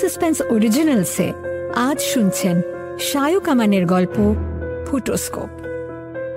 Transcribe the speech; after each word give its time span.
Suspense 0.00 0.42
অরিজিনালসে 0.42 1.32
আজ 1.76 2.00
শুনছেন 2.00 2.62
শায়ু 3.00 3.40
কামানের 3.40 3.86
গল্প 3.86 4.34
ফুটোস্কোপ 4.86 5.48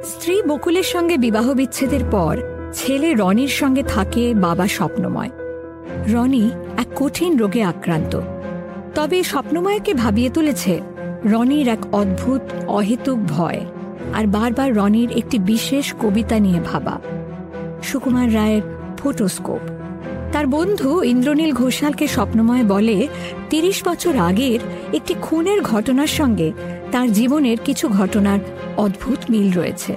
স্ত্রী 0.03 0.41
বকুলের 0.41 0.83
সঙ্গে 0.83 1.17
বিবাহ 1.17 1.53
বিচ্ছেদের 1.53 2.03
পর 2.11 2.37
ছেলে 2.73 3.13
রনির 3.13 3.47
সঙ্গে 3.47 3.83
থাকে 3.83 4.33
বাবা 4.33 4.67
স্বপ্নময়। 4.67 5.29
রনি 6.07 6.51
এক 6.77 6.87
কঠিন 6.95 7.37
রোগে 7.37 7.63
আক্রান্ত। 7.63 8.21
তবে 8.95 9.23
স্বপ্নময়কে 9.23 9.93
ভাবিয়ে 9.93 10.29
তুলেছে 10.29 10.81
রনির 11.25 11.67
এক 11.67 11.95
অদ্ভুত, 11.95 12.41
অহেতুক 12.67 13.17
ভয় 13.17 13.61
আর 14.13 14.27
বারবার 14.27 14.75
রনির 14.75 15.11
একটি 15.11 15.39
বিশেষ 15.39 15.93
কবিতা 16.01 16.39
নিয়ে 16.39 16.59
ভাবা। 16.59 16.99
সুকুমার 17.83 18.33
রায়ের 18.33 18.61
ফোটোস্কোপ 18.97 19.82
তার 20.33 20.47
বন্ধু 20.47 21.03
ইন্দ্রনীল 21.03 21.51
ঘোষালকে 21.51 22.07
স্বপ্নময় 22.07 22.63
বলে, 22.63 23.07
তিরিশ 23.49 23.77
বছর 23.87 24.15
আগের 24.15 24.59
একটি 24.93 25.13
খুনের 25.21 25.61
ঘটনার 25.61 26.07
সঙ্গে 26.07 26.51
তার 26.91 27.11
জীবনের 27.11 27.57
কিছু 27.65 27.87
ঘটনার 27.89 28.39
অদ্ভুত 28.77 29.19
মিল 29.29 29.51
রয়েছে। 29.51 29.95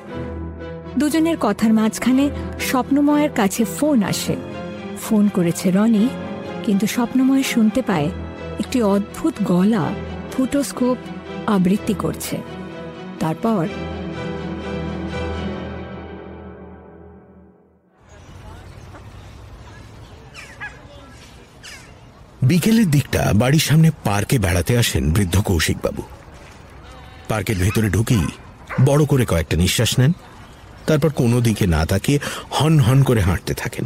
দুজনের 0.98 1.36
কথার 1.40 1.72
মাঝখানে 1.72 2.30
স্বপ্নময়ের 2.60 3.30
কাছে 3.30 3.64
ফোন 3.64 4.02
আসে। 4.02 4.36
ফোন 5.02 5.28
করেছে 5.28 5.70
রনি, 5.70 6.08
কিন্তু 6.64 6.86
স্বপ্নময় 6.86 7.42
শুনতে 7.42 7.82
পায় 7.82 8.08
একটি 8.58 8.82
অদ্ভুত 8.82 9.34
গলা, 9.44 9.84
ফুটোস্কোপ 10.32 10.96
আবৃত্তি 11.46 11.94
করছে। 11.94 12.36
তারপর 13.20 13.62
বিকেলের 22.48 22.90
দিকটা 22.90 23.32
বাড়ির 23.34 23.58
সামনে 23.58 23.90
পার্কে 24.04 24.38
বেড়াতে 24.38 24.78
আসেন 24.78 25.12
বৃদ্ধ 25.12 25.40
কৌশিকবাবু। 25.40 26.02
পার্কের 27.28 27.56
ভেতরে 27.56 27.88
ঢুকেই 27.90 28.26
বড় 28.84 29.04
করে 29.06 29.24
কয়েকটা 29.24 29.56
নিঃশ্বাস 29.56 29.98
নেন, 29.98 30.12
তারপর 30.86 31.10
কোনো 31.10 31.40
দিকে 31.40 31.66
না 31.66 31.86
তাকিয়ে 31.86 32.18
হন 32.50 32.78
হন 32.78 33.02
করে 33.02 33.20
হাঁটতে 33.20 33.54
থাকেন। 33.54 33.84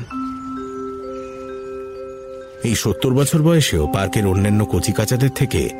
এই 2.64 2.74
সত্তর 2.74 3.14
বছর 3.14 3.42
বয়সেও 3.42 3.86
পার্কের 3.86 4.26
অন্যান্য 4.26 4.66
কচিকাচাদের 4.66 5.30
থেকে 5.30 5.70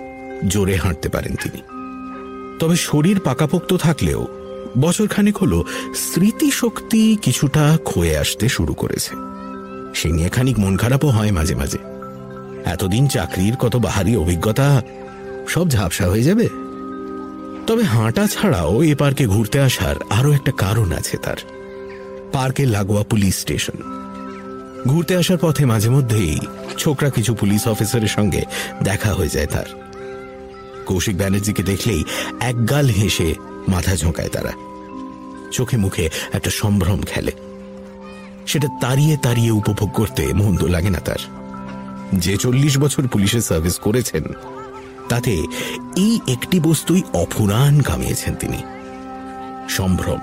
জোরে 0.48 0.76
হাঁটতে 0.76 1.08
পারেন 1.08 1.34
তিনি। 1.42 1.60
তবে 2.60 2.76
শরীর 2.76 3.20
পাকাপোক্ত 3.20 3.70
থাকলেও 3.76 4.28
বছরখানেক 4.78 5.36
হল 5.38 5.62
স্মৃতিশক্তি 5.94 7.16
কিছুটা 7.16 7.78
ক্ষয়ে 7.84 8.18
আসতে 8.18 8.48
শুরু 8.48 8.74
করেছে। 8.74 9.12
সে 9.94 10.08
নিয়ে 10.12 10.28
খানিক 10.28 10.58
মন 10.58 10.76
খারাপও 10.76 11.10
হয় 11.10 11.30
মাঝে 11.30 11.54
মাঝে। 11.54 11.89
এতদিন 12.66 13.08
চাকরির 13.08 13.56
কত 13.56 13.76
বাহারি 13.76 14.16
অভিজ্ঞতা, 14.16 14.82
সব 15.48 15.68
ঝাপসা 15.68 16.08
হয়ে 16.08 16.22
যাবে। 16.22 16.48
তবে 17.66 17.82
হাঁটা 17.82 18.26
ছাড়াও 18.26 18.82
এ 18.82 18.94
পার্কে 18.94 19.26
ঘুরতে 19.26 19.60
আসার 19.60 19.96
আরও 20.10 20.32
একটা 20.32 20.52
কারণ 20.52 20.92
আছে 20.92 21.16
তার। 21.16 21.36
পার্কের 22.32 22.68
লাগোয়া 22.68 23.02
পুলিশ 23.02 23.38
স্টেশন। 23.38 24.00
ঘুরতে 24.88 25.16
আসার 25.16 25.38
পথে 25.40 25.64
মাঝে 25.64 25.90
মধ্যেই 25.90 26.38
ছোকরা 26.78 27.10
কিছু 27.10 27.34
পুলিশ 27.34 27.68
অফিসারের 27.68 28.08
সঙ্গে 28.08 28.42
দেখা 28.82 29.14
হয়ে 29.14 29.28
যায় 29.28 29.46
তার। 29.46 29.64
কৌশিক 30.86 31.16
ব্যানার্জিকে 31.16 31.62
দেখলেই 31.62 32.04
একগাল 32.40 32.86
হেসে 32.86 33.34
মাথা 33.68 33.96
ঝোঁকায় 33.96 34.28
তারা। 34.28 34.52
চোখে 35.50 35.76
মুখে 35.76 36.10
একটা 36.32 36.50
সম্ভ্রম 36.50 37.02
খেলে। 37.02 37.32
সেটা 38.46 38.68
তাড়িয়ে 38.80 39.16
তাড়িয়ে 39.16 39.50
উপভোগ 39.50 39.92
করতে 39.92 40.32
মন্দ 40.34 40.64
লাগে 40.64 40.90
না 40.90 40.98
তার। 40.98 41.39
যে 42.12 42.36
চল্লিশ 42.36 42.78
বছর 42.78 43.08
পুলিশের 43.08 43.40
সার্ভিস 43.40 43.78
করেছেন 43.78 44.22
তাতে 45.08 45.30
এই 45.96 46.20
একটি 46.28 46.60
বস্তুই 46.60 47.02
অফুরান 47.12 47.80
কামিয়েছেন 47.80 48.34
তিনি। 48.34 48.62
সম্ভ্রম। 49.68 50.20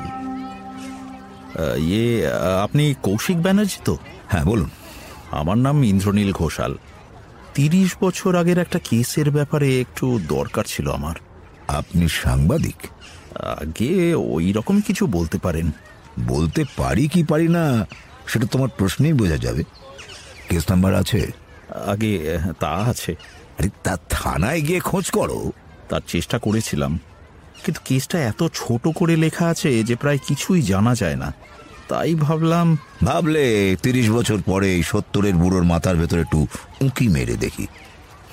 ইয়ে 1.78 2.28
আপনি 2.64 2.96
কৌশিক 3.04 3.42
ব্যানার্জি 3.42 3.78
তো? 3.86 3.98
হ্যাঁ 4.30 4.44
বলুন। 4.44 4.70
আমার 5.32 5.58
নাম 5.58 5.84
ইন্দ্রনীল 5.84 6.32
ঘোষাল। 6.32 6.78
তিরিশ 7.56 7.96
বছর 8.02 8.36
আগের 8.36 8.58
একটা 8.58 8.80
কেসের 8.80 9.32
ব্যাপারে 9.32 9.82
একটু 9.82 10.20
দরকার 10.28 10.64
ছিল 10.68 10.92
আমার। 10.92 11.16
আপনি 11.68 12.08
সাংবাদিক? 12.08 12.76
আগে 13.38 14.14
ওই 14.14 14.52
রকম 14.52 14.82
কিছু 14.82 15.08
বলতে 15.08 15.38
পারেন। 15.38 15.72
বলতে 16.28 16.64
পারি 16.78 17.08
কি 17.08 17.24
পারি 17.24 17.48
না 17.48 17.88
সেটা 18.28 18.48
তোমার 18.48 18.70
প্রশ্নেই 18.78 19.14
বোঝা 19.14 19.38
যাবে। 19.38 19.64
কেস 20.50 20.64
নাম্বার 20.70 20.96
আছে? 20.96 21.32
আগে 21.86 22.38
তা 22.60 22.70
আছে। 22.70 23.16
আরে 23.60 23.70
তা 23.84 23.98
থানায় 24.10 24.62
গিয়ে 24.62 24.80
খোঁজ 24.80 25.12
করো। 25.12 25.52
তার 25.90 26.02
চেষ্টা 26.08 26.40
করেছিলাম। 26.40 27.00
কিন্তু 27.66 27.82
কেসটা 27.86 28.20
এত 28.20 28.44
ছোট 28.54 28.88
করে 28.88 29.16
লেখা 29.16 29.46
আছে 29.46 29.84
যে 29.84 29.96
প্রায় 29.96 30.18
কিছুই 30.28 30.62
জানা 30.62 30.96
যায় 30.96 31.16
না। 31.16 31.34
তাই 31.88 32.16
ভাবলাম 32.16 32.78
ভাবলে 33.04 33.76
তিরিশ 33.84 34.10
বছর 34.10 34.38
পরে 34.42 34.76
এই 34.76 34.84
সত্তরের 34.84 35.34
বুড়োর 35.34 35.64
মাথার 35.64 35.96
ভেতরে 35.96 36.22
একটু 36.22 36.48
উঁকি 36.82 37.08
মেরে 37.08 37.34
দেখি। 37.34 37.68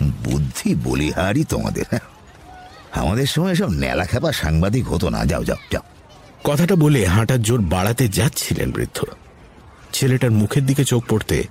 বুদ্ধি 0.02 0.74
বলিহারি 0.74 1.44
তোমাদের। 1.44 1.84
হ্যাঁ 1.90 2.00
আমাদের 2.92 3.26
সময় 3.26 3.54
সব 3.54 3.70
নেলা 3.70 4.06
খেপা 4.06 4.32
সাংবাদিক 4.32 4.88
হতো 4.88 5.08
না। 5.08 5.24
যাও 5.24 5.44
যাও 5.44 5.56
যাও। 5.72 5.82
কথাটা 6.44 6.76
বলে 6.76 7.06
হাঁটার 7.06 7.42
জোর 7.42 7.60
বাড়াতে 7.60 8.08
যাচ্ছিলেন 8.08 8.72
বৃদ্ধ। 8.72 9.04
ছেলেটার 9.92 10.30
মুখের 10.30 10.66
দিকে 10.66 10.84
চোখ 10.84 11.04
পড়তে 11.08 11.44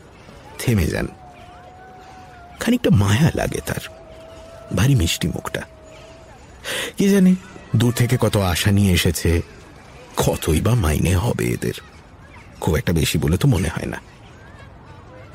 থেমে 0.59 0.85
যান। 0.85 1.07
খানিকটা 2.63 2.89
মায়া 2.89 3.31
লাগে 3.35 3.61
তার। 3.65 3.83
ভারী 4.75 4.95
মিষ্টি 4.95 5.27
মুখটা। 5.27 5.61
কি 6.97 7.09
জানি, 7.09 7.35
দূর 7.75 7.93
থেকে 7.93 8.17
কত 8.21 8.37
আশা 8.37 8.71
নিয়ে 8.71 8.93
এসেছে, 8.93 9.41
কতই 10.17 10.61
বা 10.61 10.73
মাইনে 10.75 11.15
হবে 11.15 11.45
এদের। 11.45 11.73
খুব 12.61 12.75
একটা 12.75 12.93
বেশি 12.93 13.17
বলে 13.17 13.37
তো 13.37 13.47
মনে 13.47 13.67
হয় 13.67 13.85
না। 13.85 14.01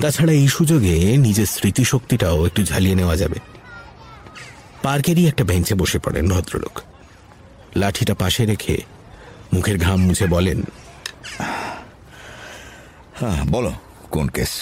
তাছাড়া 0.00 0.32
এই 0.32 0.48
সুযোগে 0.48 1.16
নিজের 1.16 1.46
স্মৃতিশক্তিটাও 1.46 2.46
একটু 2.46 2.64
ঝালিয়ে 2.64 2.94
নেওয়া 2.94 3.16
যাবে। 3.16 3.38
পার্কেরই 4.82 5.28
একটা 5.28 5.44
বেঞ্চে 5.44 5.74
বসে 5.74 5.98
পড়েন 5.98 6.28
ভদ্রলোক। 6.28 6.80
লাঠিটা 7.76 8.14
পাশে 8.14 8.46
রেখে 8.46 8.82
মুখের 9.52 9.78
ঘাম 9.78 10.00
মুছে 10.00 10.26
বলেন 10.26 10.62
হ্যাঁ 13.20 13.44
বলো, 13.44 13.72
কোন 14.10 14.28
কেস? 14.28 14.52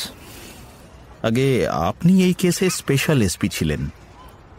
আগে 1.23 1.69
আপনি 1.69 2.25
এই 2.25 2.33
কেসে 2.33 2.71
স্পেশাল 2.71 3.23
এসপি 3.23 3.49
ছিলেন। 3.49 3.89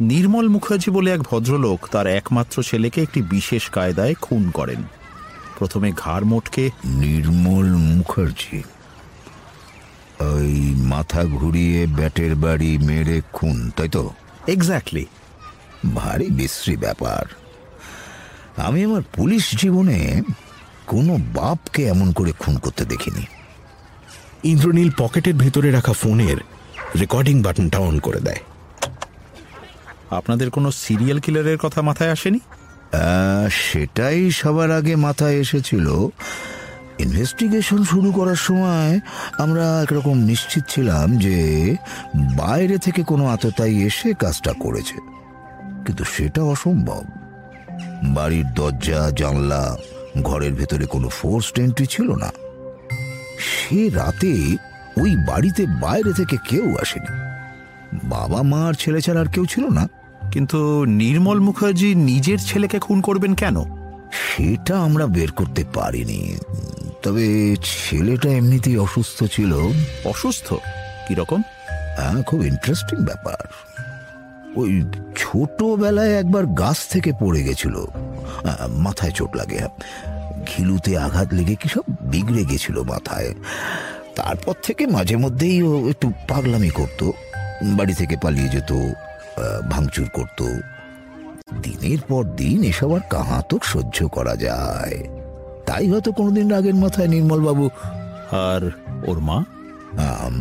নির্মল 0.01 0.47
মুখার্জি 0.47 0.91
বলে 0.91 1.11
এক 1.11 1.21
ভদ্রলোক 1.21 1.87
তার 1.87 2.07
একমাত্র 2.07 2.63
ছেলেকে 2.63 3.01
একটি 3.01 3.21
বিশেষ 3.21 3.69
কায়দায় 3.69 4.13
খুন 4.13 4.51
করেন। 4.51 4.83
প্রথমে 5.59 5.91
ঘাড় 5.91 6.25
মোটকে 6.25 6.69
নির্মল 6.85 7.75
মুখার্জি 7.75 8.63
ওই 10.19 10.75
মাথা 10.77 11.23
ঘুরিয়ে 11.23 11.87
ব্যাটের 11.87 12.35
বাড়ি 12.35 12.77
মেরে 12.77 13.21
খুন 13.33 13.71
তাই 13.75 13.89
তো? 13.89 14.09
এক্স্যাক্টলি 14.47 15.05
ভারী 15.95 16.27
বিশ্রী 16.29 16.77
ব্যাপার। 16.77 17.25
আমি 18.61 18.83
আমার 18.83 19.01
পুলিশ 19.13 19.55
জীবনে 19.55 20.21
কোনো 20.87 21.17
বাপকে 21.17 21.85
এমন 21.85 22.11
করে 22.11 22.31
খুন 22.31 22.57
করতে 22.57 22.85
দেখিনি। 22.85 23.25
ইন্দ্রনীল 24.47 24.89
পকেটের 24.97 25.35
ভেতরে 25.35 25.71
রাখা 25.71 25.93
ফোনের 25.93 26.37
রেকর্ডিং 26.99 27.41
বাটনটা 27.41 27.77
অন 27.77 27.99
করে 27.99 28.19
দেয়। 28.19 28.41
আপনাদের 30.09 30.49
কোনো 30.49 30.71
সিরিয়াল 30.71 31.19
কিলারের 31.19 31.57
কথা 31.57 31.81
মাথায় 31.81 32.11
আসেনি? 32.11 32.39
সেটাই 33.51 34.31
সবার 34.31 34.71
আগে 34.71 34.95
মাথায় 34.95 35.35
এসেছিল। 35.35 35.87
ইনভেস্টিগেশন 36.99 37.83
শুরু 37.83 38.11
করার 38.11 38.35
সময় 38.35 38.99
আমরা 39.37 39.81
একরকম 39.83 40.17
নিশ্চিত 40.17 40.63
ছিলাম 40.69 41.17
যে 41.17 41.75
বাইরে 42.35 42.77
থেকে 42.77 43.03
কোনো 43.03 43.27
আততাই 43.27 43.75
এসে 43.83 44.13
কাজটা 44.13 44.53
করেছে। 44.59 44.95
কিন্তু 45.85 46.03
সেটা 46.03 46.41
অসম্ভব। 46.43 47.03
বাড়ির 48.03 48.53
দরজা 48.53 49.11
জানলা 49.17 49.77
ঘরের 50.21 50.53
ভেতরে 50.53 50.85
কোনো 50.85 51.09
ফোর্সড 51.09 51.59
এন্ট্রি 51.59 51.85
ছিল 51.85 52.15
না। 52.15 52.31
সে 53.37 53.89
রাতে 53.89 54.57
ওই 55.01 55.15
বাড়িতে 55.15 55.65
বাইরে 55.65 56.13
থেকে 56.13 56.37
কেউ 56.49 56.75
আসেনি। 56.81 57.17
বাবা 58.03 58.41
মা 58.41 58.65
আর 58.65 58.73
ছেলে 58.73 59.01
ছাড়া 59.01 59.21
আর 59.21 59.25
কেউ 59.25 59.45
ছিল 59.45 59.67
না। 59.69 59.89
কিন্তু 60.31 60.85
নির্মল 60.85 61.39
মুখার্জি 61.39 61.95
নিজের 61.95 62.39
ছেলেকে 62.39 62.79
খুন 62.79 63.01
করবেন 63.01 63.35
কেন? 63.35 63.63
সেটা 64.11 64.79
আমরা 64.79 65.07
বের 65.07 65.31
করতে 65.31 65.63
পারিনি। 65.73 66.37
তবে 67.03 67.55
ছেলেটা 67.63 68.29
এমনিতেই 68.29 68.77
অসুস্থ 68.77 69.23
ছিল। 69.23 69.53
অসুস্থ? 70.05 70.53
কীরকম 71.07 71.41
হ্যাঁ 71.67 72.23
খুব 72.23 72.45
ইন্টারেস্টিং 72.45 73.05
ব্যাপার। 73.05 73.47
ওই 74.55 74.83
ছোটবেলায় 75.17 76.11
একবার 76.11 76.45
গাছ 76.45 76.87
থেকে 76.87 77.11
পড়ে 77.19 77.43
গেছিল। 77.43 77.75
আহ, 77.75 78.67
মাথায় 78.67 79.11
চোট 79.11 79.35
লাগে। 79.35 79.59
ঘিলুতে 80.49 80.91
আঘাত 80.97 81.29
লেগে 81.33 81.55
কি 81.55 81.67
সব 81.69 81.85
বিগড়ে 82.11 82.43
গেছিল 82.45 82.77
মাথায়। 82.83 83.29
তারপর 84.15 84.55
থেকে 84.63 84.83
মাঝে 84.87 85.15
মধ্যেই 85.15 85.57
ও 85.63 85.89
একটু 85.89 86.07
পাগলামি 86.29 86.69
করত 86.69 87.01
বাড়ি 87.77 87.93
থেকে 87.93 88.15
পালিয়ে 88.23 88.49
যেত 88.49 88.71
ভাঙচুর 89.69 90.07
করত। 90.09 90.39
দিনের 91.61 92.01
পর 92.09 92.23
দিন 92.23 92.63
এসব 92.63 92.91
আর 92.95 93.03
কাহাতক 93.09 93.61
সহ্য 93.63 93.97
করা 94.07 94.35
যায়। 94.35 94.97
তাই 95.65 95.85
হয়তো 95.91 96.09
কোনোদিন 96.11 96.45
রাগের 96.49 96.75
মাথায় 96.75 97.07
নির্মলবাবু। 97.07 97.65
আর 98.49 98.61
ওর 99.07 99.19
মা? 99.19 99.37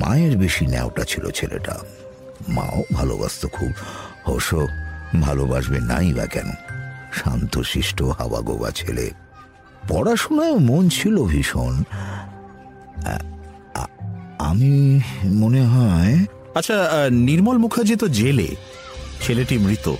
মায়ের 0.00 0.34
বেশি 0.36 0.64
ন্যাওটা 0.66 1.04
ছিল 1.04 1.24
ছেলেটা। 1.30 1.74
মাও 2.48 2.78
ভালোবাসত 2.92 3.42
খুব। 3.52 3.70
অবশ্য 4.26 4.52
ভালোবাসবে 5.20 5.78
নাই 5.80 6.08
বা 6.12 6.26
কেন? 6.26 6.48
শান্তশিষ্ট 7.12 7.98
হাওয়া 8.18 8.40
গোবা 8.40 8.70
ছেলে। 8.70 9.06
পড়াশোনায় 9.88 10.58
মন 10.58 10.88
ছিল 10.88 11.22
ভীষণ। 11.22 11.82
আমি 14.38 15.00
মনে 15.24 15.62
হয় 15.62 16.14
আচ্ছা 16.54 16.76
নির্মল 17.10 17.58
মুখার্জি 17.58 17.96
তো 17.96 18.08
জেলে। 18.08 18.48
ছেলেটি 19.22 19.58
মৃত। 19.58 19.94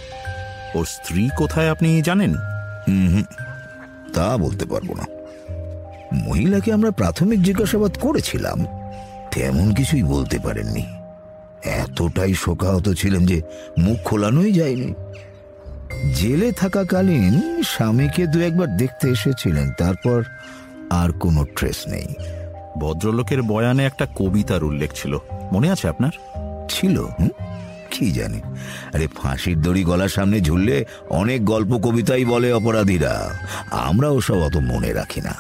ওর 0.75 0.85
স্ত্রী 0.85 1.29
কোথায় 1.37 1.71
আপনি 1.71 2.03
জানেন? 2.03 2.35
তা 4.15 4.37
বলতে 4.37 4.65
পারব 4.65 4.95
না। 4.95 5.07
মহিলাকে 6.13 6.73
আমরা 6.73 6.91
প্রাথমিক 6.91 7.43
জিজ্ঞাসাবাদ 7.43 7.97
করেছিলাম। 8.01 8.65
তেমন 9.31 9.75
কিছুই 9.75 10.03
বলতে 10.03 10.39
পারেননি। 10.39 10.87
এতটাই 11.65 12.35
শোকাহত 12.35 12.89
ছিলেন 12.89 13.27
যে 13.27 13.43
মুখ 13.79 13.99
খোলানোই 14.05 14.53
যায়নি। 14.53 14.95
জেলে 16.15 16.53
থাকাকালীন 16.53 17.63
স্বামীকে 17.63 18.27
দু 18.27 18.41
একবার 18.41 18.77
দেখতে 18.77 19.09
এসেছিলেন 19.09 19.73
তারপর 19.79 20.25
আর 20.91 21.13
কোনো 21.13 21.45
ট্রেস 21.45 21.89
নেই। 21.89 22.07
ভদ্রলোকের 22.79 23.43
বয়ানে 23.43 23.85
একটা 23.85 24.07
কবিতার 24.17 24.65
উল্লেখ 24.65 24.91
ছিল। 24.95 25.19
মনে 25.53 25.71
আছে 25.71 25.89
আপনার? 25.89 26.11
ছিল? 26.69 27.07
কি 27.91 28.13
জানি। 28.13 28.41
আরে 28.95 29.07
ফাঁসির 29.07 29.63
দড়ি 29.63 29.85
গলার 29.85 30.09
সামনে 30.09 30.41
ঝুললে 30.41 30.85
অনেক 31.09 31.45
গল্প 31.45 31.79
কবিতাই 31.79 32.25
বলে 32.25 32.53
অপরাধীরা। 32.53 33.39
আমরা 33.71 34.09
ওসব 34.09 34.35
অত 34.35 34.57
মনে 34.57 34.93
রাখি 34.93 35.21
না। 35.21 35.35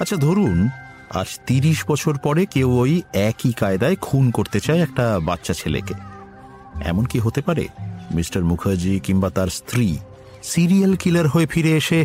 আচ্ছা 0.00 0.16
ধরুন 0.16 0.68
আজ 1.14 1.26
তিরিশ 1.46 1.84
বছর 1.88 2.18
পরে 2.18 2.46
কেউ 2.46 2.70
ওই 2.70 3.02
একই 3.12 3.52
কায়দায় 3.52 3.96
খুন 3.96 4.30
করতে 4.30 4.60
চায় 4.60 4.82
একটা 4.82 5.20
বাচ্চা 5.22 5.54
ছেলেকে। 5.54 5.94
এমন 6.84 7.04
কি 7.04 7.18
হতে 7.18 7.42
পারে? 7.42 7.68
মিস্টার 8.14 8.42
মুখার্জি 8.44 9.00
কিংবা 9.00 9.30
তার 9.30 9.48
স্ত্রী 9.48 9.96
সিরিয়াল 10.42 10.92
কিলার 10.96 11.26
হয়ে 11.28 11.46
ফিরে 11.46 11.72
এসে 11.76 12.04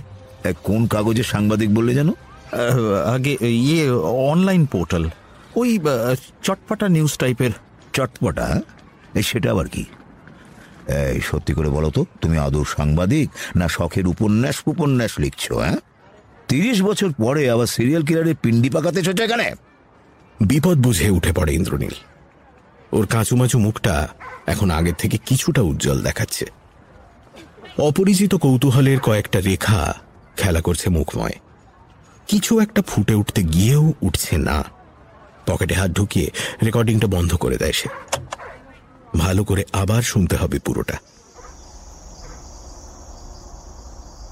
কোন 0.63 0.81
কাগজে 0.87 1.23
সাংবাদিক 1.23 1.69
বললে 1.73 1.93
যেন? 1.93 2.09
আগে 3.15 3.33
ইয়ে 3.65 3.89
অনলাইন 4.31 4.65
পোর্টাল 4.65 5.03
ওই 5.55 5.69
চটপাটা 6.43 6.87
নিউজ 6.89 7.13
টাইপের। 7.17 7.51
চটপটা 7.93 8.43
হ্যাঁ? 8.51 8.63
সেটা 9.21 9.51
আবার 9.51 9.67
কি? 9.67 9.83
এই 11.13 11.21
সত্যি 11.21 11.53
করে 11.53 11.69
বলো 11.69 11.89
তো 11.89 12.05
তুমি 12.21 12.37
আদৌ 12.37 12.63
সাংবাদিক 12.77 13.27
না 13.55 13.67
শখের 13.67 14.05
উপন্যাস 14.07 14.57
উপন্যাস 14.67 15.11
লিখছো 15.19 15.53
হ্যাঁ? 15.59 15.77
তিরিশ 16.47 16.77
বছর 16.81 17.09
পরে 17.23 17.49
আবার 17.49 17.65
সিরিয়াল 17.65 18.03
কিলারের 18.07 18.37
পিন্ডি 18.43 18.69
পাকাতে 18.69 18.99
এসেছ 18.99 19.19
এখানে? 19.21 19.47
বিপদ 20.39 20.77
বুঝে 20.77 21.07
উঠে 21.09 21.31
পড়ে 21.33 21.51
ইন্দ্রনীল। 21.53 21.95
ওর 22.91 23.05
কাঁচুমাচু 23.05 23.59
মুখটা 23.59 24.07
এখন 24.45 24.71
আগের 24.71 24.93
থেকে 24.93 25.17
কিছুটা 25.17 25.61
উজ্জ্বল 25.61 26.01
দেখাচ্ছে। 26.01 26.45
অপরিচিত 27.79 28.35
কৌতূহলের 28.35 28.99
কয়েকটা 28.99 29.39
রেখা 29.39 29.93
খেলা 30.37 30.61
করছে 30.61 30.89
মুখময়। 30.89 31.31
কিছু 32.27 32.59
একটা 32.59 32.81
ফুটে 32.81 33.13
উঠতে 33.13 33.43
গিয়েও 33.43 33.93
উঠছে 34.01 34.37
না। 34.37 34.63
পকেটে 35.45 35.73
হাত 35.73 35.91
ঢুকিয়ে 35.91 36.31
রেকর্ডিংটা 36.63 37.07
বন্ধ 37.07 37.35
করে 37.35 37.57
দেয় 37.57 37.71
সে। 37.71 37.89
ভালো 39.17 39.43
করে 39.43 39.63
আবার 39.73 40.01
শুনতে 40.01 40.35
হবে 40.35 40.59
পুরোটা। 40.59 40.97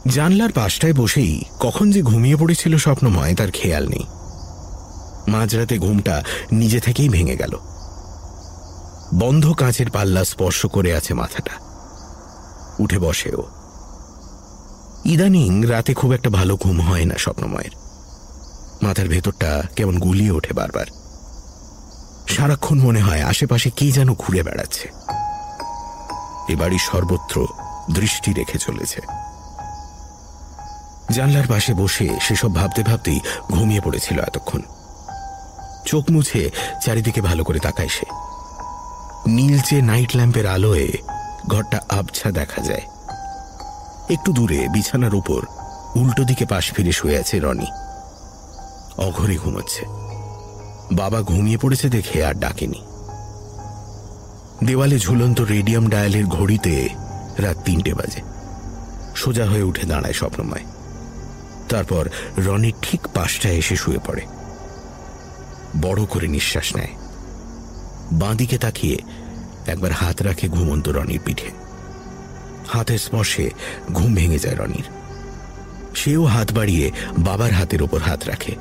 জানলার 0.08 0.52
পাশটায় 0.52 0.94
বসেই 0.94 1.44
কখন 1.60 1.92
যে 1.92 2.02
ঘুমিয়ে 2.02 2.36
পড়েছিল 2.36 2.78
স্বপ্নময়, 2.78 3.36
তার 3.36 3.52
খেয়াল 3.52 3.88
নেই। 3.88 4.04
মাঝরাতে 5.28 5.78
ঘুমটা 5.78 6.24
নিজে 6.52 6.80
থেকেই 6.80 7.10
ভেঙে 7.10 7.36
গেল। 7.36 7.58
বন্ধ 9.20 9.52
কাঁচের 9.52 9.90
পাল্লা 9.90 10.24
স্পর্শ 10.24 10.66
করে 10.66 10.96
আছে 10.96 11.14
মাথাটা। 11.14 11.52
উঠে 12.80 13.00
বসে 13.00 13.36
ও। 13.36 13.44
ইদানিং 15.06 15.66
রাতে 15.66 15.94
খুব 15.94 16.12
একটা 16.12 16.30
ভালো 16.30 16.58
ঘুম 16.58 16.82
হয় 16.82 17.06
না 17.06 17.16
স্বপ্নময়ের। 17.18 17.72
মাথার 18.86 19.08
ভেতরটা 19.08 19.64
কেমন 19.76 20.00
গুলিয়ে 20.00 20.32
ওঠে 20.32 20.54
বারবার। 20.54 20.86
সারাক্ষণ 22.28 22.80
মনে 22.80 23.02
হয় 23.02 23.24
আশেপাশে 23.24 23.70
কে 23.70 23.92
যেন 23.92 24.14
ঘুরে 24.14 24.44
বেড়াচ্ছে। 24.44 24.92
এ 26.50 26.56
বাড়ির 26.56 26.80
সর্বত্র 26.80 27.48
দৃষ্টি 27.92 28.34
রেখে 28.34 28.60
চলেছে। 28.60 29.02
জানলার 31.12 31.48
পাশে 31.50 31.74
বসে 31.74 32.20
সেসব 32.22 32.56
ভাবতে 32.56 32.84
ভাবতেই 32.84 33.20
ঘুমিয়ে 33.52 33.82
পড়েছিল 33.82 34.20
এতক্ষণ। 34.20 34.62
চোখ 35.86 36.12
মুছে 36.12 36.52
চারিদিকে 36.82 37.22
ভালো 37.22 37.44
করে 37.44 37.60
তাকায় 37.60 37.88
সে। 37.88 38.33
নীলচে 39.28 39.82
নাইট 39.82 40.16
ল্যাম্পের 40.16 40.46
আলোয় 40.46 40.88
ঘরটা 41.48 41.82
আবছা 41.90 42.32
দেখা 42.32 42.62
যায়। 42.62 42.82
একটু 44.10 44.34
দূরে, 44.34 44.68
বিছানার 44.70 45.16
উপর, 45.16 45.46
উল্টো 45.96 46.24
দিকে 46.24 46.46
পাশ 46.46 46.74
ফিরে 46.74 46.92
শুয়ে 46.92 47.20
আছে 47.20 47.40
রনি। 47.40 47.66
অঘরে 48.98 49.36
ঘুমোচ্ছে। 49.36 49.86
বাবা 50.92 51.22
ঘুমিয়ে 51.22 51.58
পড়েছে 51.58 51.90
দেখে 51.90 52.26
আর 52.26 52.34
ডাকেনি। 52.34 52.86
দেওয়ালে 54.64 55.00
ঝুলন্ত 55.00 55.42
রেডিয়াম 55.42 55.88
ডায়ালের 55.88 56.26
ঘড়িতে 56.26 56.90
রাত 57.38 57.58
তিনটে 57.66 57.94
বাজে। 57.94 58.22
সোজা 59.16 59.46
হয়ে 59.46 59.64
উঠে 59.64 59.88
দাঁড়ায় 59.88 60.14
স্বপ্নময়। 60.14 60.66
তারপর 61.70 62.10
রনির 62.38 62.74
ঠিক 62.82 63.08
পাশটায় 63.14 63.58
এসে 63.58 63.76
শুয়ে 63.76 64.00
পড়ে। 64.06 64.26
বড় 65.82 66.06
করে 66.06 66.28
নিঃশ্বাস 66.28 66.76
নেয়। 66.76 67.03
বাঁদিকে 68.12 68.58
তাকিয়ে 68.58 68.98
একবার 69.68 69.92
হাত 69.92 70.22
রাখে 70.22 70.48
ঘুমন্ত 70.48 70.90
রনির 70.90 71.20
পিঠে। 71.26 71.52
হাতের 72.68 73.00
স্পর্শে 73.00 73.52
ঘুম 73.94 74.16
ভেঙে 74.16 74.40
যায় 74.40 74.56
রনির। 74.56 74.84
সেও 75.96 76.24
হাত 76.24 76.52
বাড়িয়ে 76.52 76.92
বাবার 77.18 77.52
হাতের 77.52 77.84
ওপর 77.84 78.02
হাত 78.02 78.28
রাখে। 78.28 78.56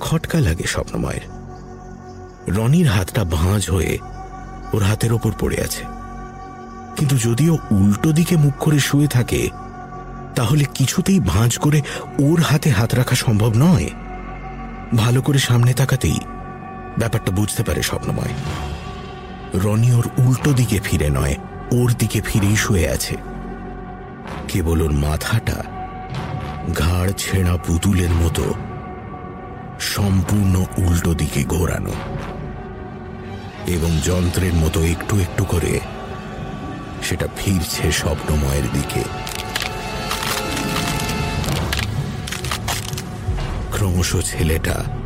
খটকা 0.00 0.40
লাগে 0.40 0.64
স্বপ্নময়ের 0.64 1.20
রনির 2.54 2.86
হাতটা 2.86 3.24
ভাঁজ 3.24 3.70
হয়ে 3.70 3.98
ওর 4.72 4.82
হাতের 4.82 5.12
ওপর 5.12 5.32
পড়ে 5.40 5.62
আছে। 5.64 5.84
কিন্তু 6.96 7.18
যদিও 7.18 7.58
উল্টো 7.70 8.12
দিকে 8.12 8.36
মুখ 8.36 8.54
করে 8.58 8.78
শুয়ে 8.78 9.06
থাকে, 9.06 9.48
তাহলে 10.34 10.64
কিছুতেই 10.74 11.20
ভাঁজ 11.20 11.58
করে 11.58 11.82
ওর 12.18 12.40
হাতে 12.40 12.70
হাত 12.70 12.94
রাখা 12.94 13.16
সম্ভব 13.16 13.52
নয়। 13.56 13.90
ভালো 14.96 15.22
করে 15.22 15.38
সামনে 15.38 15.74
তাকাতেই 15.74 16.18
ব্যাপারটা 16.98 17.32
বুঝতে 17.32 17.62
পারে 17.62 17.82
স্বপ্নময়। 17.82 18.34
রনি 19.54 19.92
ওর 19.92 20.08
উল্টো 20.18 20.52
দিকে 20.52 20.80
ফিরে 20.80 21.10
নয়, 21.10 21.36
ওর 21.72 21.92
দিকে 21.98 22.20
ফিরেই 22.20 22.56
শুয়ে 22.56 22.88
আছে। 22.88 23.16
কেবল 24.48 24.82
ওর 24.82 24.92
মাথাটা 24.92 25.64
ঘাড় 26.76 27.12
ছেঁড়া 27.12 27.56
পুতুলের 27.56 28.10
মতো 28.10 28.54
সম্পূর্ণ 29.80 30.64
উল্টো 30.78 31.14
দিকে 31.14 31.44
ঘোরানো 31.44 31.90
এবং 33.66 33.98
যন্ত্রের 34.04 34.54
মতো 34.54 34.82
একটু 34.82 35.20
একটু 35.20 35.44
করে 35.44 35.80
সেটা 37.02 37.28
ফিরছে 37.36 37.92
স্বপ্নময়ের 37.92 38.62
দিকে। 38.72 39.02
ক্রমশ 43.72 44.16
ছেলেটা 44.24 44.99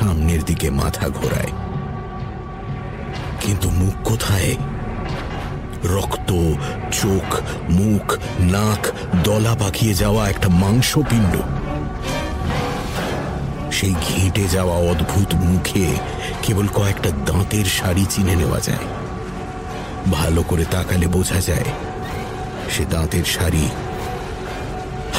সামনের 0.00 0.42
দিকে 0.44 0.70
মাথা 0.70 1.08
ঘোরায়। 1.08 1.52
কিন্তু 3.40 3.70
মুখ 3.70 3.94
কোথায়? 4.04 4.56
রক্ত, 5.84 6.30
চোখ, 6.92 7.28
মুখ, 7.70 8.06
নাক, 8.40 8.82
দলা 9.24 9.54
পাকিয়ে 9.54 9.94
যাওয়া 9.94 10.28
একটা 10.28 10.48
মাংসপিণ্ড। 10.48 11.34
সেই 13.72 13.94
ঘেঁটে 14.08 14.44
যাওয়া 14.48 14.76
অদ্ভুত 14.90 15.34
মুখে 15.34 15.86
কেবল 16.42 16.66
কয়েকটা 16.68 17.10
দাঁতের 17.26 17.64
শাড়ি 17.64 18.04
চিনে 18.10 18.34
নেওয়া 18.36 18.60
যায়। 18.60 18.86
ভালো 20.12 20.42
করে 20.42 20.64
তাকালে 20.70 21.06
বোঝা 21.06 21.40
যায়, 21.40 21.68
সে 22.70 22.82
দাঁতের 22.90 23.24
শাড়ি 23.24 23.64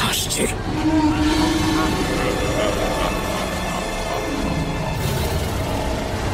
হাসছে। 0.02 0.46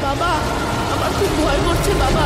বাবা 0.09 0.31
আমার 0.95 1.11
খুব 1.12 1.31
ভয় 1.38 1.61
করছে 1.67 1.93
বাবা। 1.95 2.25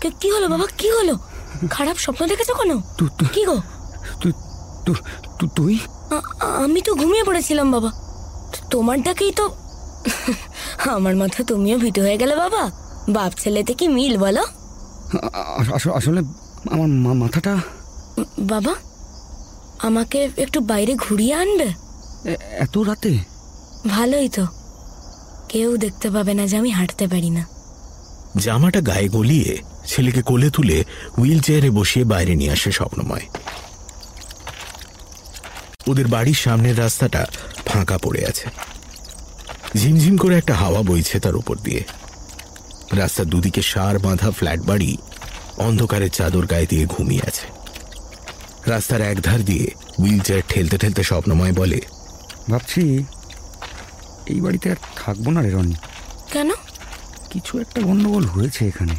কে- 0.00 0.16
কি 0.20 0.28
হলো 0.30 0.46
বাবা? 0.48 0.66
কি 0.78 0.88
হলো? 0.90 1.14
খারাপ 1.70 1.96
স্বপ্ন 1.96 2.22
দেখেছ 2.26 2.50
কেন? 2.50 2.72
কি 3.34 3.42
গো? 3.44 3.56
তুই? 5.56 5.74
আমি 6.56 6.80
তো 6.82 6.90
ঘুমিয়ে 6.94 7.24
পড়েছিলাম 7.24 7.68
বাবা। 7.72 7.90
তোমারটাকেই 8.70 9.32
তো 9.32 9.44
আমার 10.90 11.14
মাথা 11.16 11.40
তুমিও 11.44 11.76
ভীত 11.78 11.96
হয়ে 11.98 12.16
গেলে 12.16 12.34
বাবা। 12.36 12.62
বাপ 13.08 13.32
ছেলেতে 13.38 13.72
কি 13.74 13.86
মিল 13.88 14.14
বলো? 14.18 14.44
আসলে 15.94 16.20
আমার 16.70 16.88
মা- 16.96 17.14
মাথাটা 17.14 17.54
বাবা 18.46 18.74
আমাকে 19.82 20.18
একটু 20.36 20.58
বাইরে 20.60 20.92
ঘুরিয়ে 20.96 21.34
আনবে? 21.34 21.68
এত 22.34 22.78
রাতে? 22.78 23.18
ভালোই 23.88 24.28
তো। 24.28 24.46
কেউ 25.48 25.76
দেখতে 25.76 26.10
পাবে 26.10 26.34
না 26.34 26.46
যে 26.46 26.56
আমি 26.56 26.70
হাঁটতে 26.70 27.06
পারি 27.06 27.30
না। 27.30 27.46
জামাটা 28.36 28.80
গায়ে 28.80 29.08
গলিয়ে 29.08 29.58
ছেলেকে 29.86 30.22
কোলে 30.22 30.50
তুলে 30.50 30.84
হুইল 31.18 31.40
চেয়ারে 31.40 31.70
বসিয়ে 31.70 32.04
বাইরে 32.04 32.34
নিয়ে 32.34 32.50
আসে 32.50 32.72
স্বপ্নময়। 32.72 33.26
ওদের 35.86 36.06
বাড়ির 36.06 36.34
সামনের 36.34 36.78
রাস্তাটা 36.78 37.26
ফাঁকা 37.66 37.98
পড়ে 37.98 38.26
আছে। 38.26 38.48
ঝিমঝিম 39.76 40.16
করে 40.16 40.38
একটা 40.38 40.54
হাওয়া 40.54 40.82
বইছে 40.82 41.20
তার 41.20 41.36
উপর 41.36 41.56
দিয়ে। 41.56 41.84
রাস্তার 42.92 43.26
দুদিকে 43.26 43.62
সার 43.62 43.98
বাঁধা 43.98 44.30
ফ্ল্যাট 44.30 44.60
বাড়ি 44.60 44.96
অন্ধকারের 45.56 46.10
চাদর 46.10 46.46
গায়ে 46.46 46.66
দিয়ে 46.66 46.86
ঘুমিয়ে 46.86 47.22
আছে। 47.26 47.46
রাস্তার 48.66 49.00
একধার 49.00 49.44
দিয়ে 49.44 49.70
হুইল 49.98 50.20
চেয়ার 50.20 50.42
ঠেলতে 50.48 50.78
ঠেলতে 50.78 51.02
স্বপ্নময় 51.02 51.52
বলে 51.52 51.80
ভাবছি 52.50 53.04
এই 54.26 54.40
বাড়িতে 54.40 54.70
আর 54.70 54.76
থাকব 54.96 55.30
না 55.30 55.40
রে 55.42 55.50
রনি। 55.50 55.74
কেন? 56.32 56.50
কিছু 57.30 57.58
একটা 57.58 57.80
গন্ডগোল 57.80 58.24
হয়েছে 58.26 58.68
এখানে। 58.68 58.92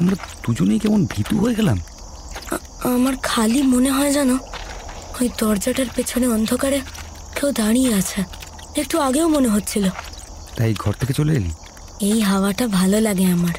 আমরা 0.00 0.16
দুজনেই 0.46 0.78
কেমন 0.78 1.06
ভীতু 1.06 1.38
হয়ে 1.38 1.54
গেলাম। 1.54 1.80
আমার 2.94 3.14
খালি 3.22 3.62
মনে 3.62 3.90
হয় 3.90 4.12
জানো 4.12 4.38
ওই 5.20 5.28
দরজাটার 5.38 5.86
পেছনে 5.96 6.26
অন্ধকারে 6.28 6.80
কেউ 7.40 7.52
দাঁড়িয়ে 7.52 7.94
আছে। 7.94 8.24
একটু 8.80 9.00
আগেও 9.00 9.28
মনে 9.28 9.48
হচ্ছিল। 9.48 9.90
তাই 10.56 10.74
ঘর 10.78 10.92
থেকে 10.92 11.12
চলে 11.12 11.32
এলি? 11.32 11.50
এই 12.00 12.20
হাওয়াটা 12.20 12.68
ভালো 12.68 13.00
লাগে 13.00 13.24
আমার। 13.24 13.54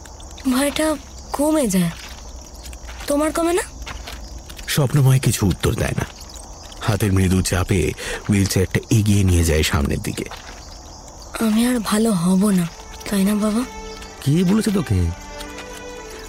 ভয়টা 0.51 0.95
কমে 1.33 1.67
যায়। 1.67 1.91
তোমার 3.07 3.31
কমে 3.31 3.53
না? 3.53 3.61
স্বপ্নময় 4.67 5.19
কিছু 5.19 5.47
উত্তর 5.47 5.73
দেয় 5.73 5.95
না। 5.97 6.05
হাতের 6.87 7.13
মৃদু 7.13 7.41
চাপে 7.41 7.93
হুইল 8.29 8.45
চেয়ারটা 8.45 8.79
এগিয়ে 8.89 9.23
নিয়ে 9.23 9.43
যায় 9.43 9.63
সামনের 9.63 9.99
দিকে। 9.99 10.25
আমি 11.45 11.67
আর 11.67 11.79
ভালো 11.79 12.11
হব 12.11 12.49
না 12.49 12.67
তাই 13.09 13.23
না 13.23 13.35
বাবা? 13.35 13.61
কে 14.23 14.43
বলেছে 14.43 14.71
তোকে? 14.71 14.99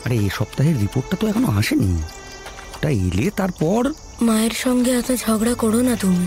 আরে 0.05 0.15
এই 0.15 0.29
সপ্তাহের 0.35 0.79
রিপোর্টটা 0.81 1.17
তো 1.21 1.27
এখনও 1.27 1.50
আসেনি। 1.59 2.03
ওটা 2.75 2.91
এলে 2.91 3.31
তারপর? 3.37 3.93
মায়ের 4.23 4.50
সঙ্গে 4.50 4.91
এত 4.99 5.12
ঝগড়া 5.12 5.55
করো 5.55 5.81
না 5.81 5.97
তুমি। 5.97 6.27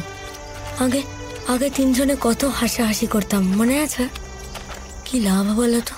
আগে 0.79 1.01
আগে 1.47 1.69
তিনজনে 1.69 2.15
কত 2.21 2.45
হাসাহাসি 2.45 3.07
করতাম 3.07 3.43
মনে 3.57 3.79
আছে? 3.79 4.07
কি 5.05 5.19
লাভ 5.19 5.45
বলো 5.59 5.81
তো? 5.81 5.95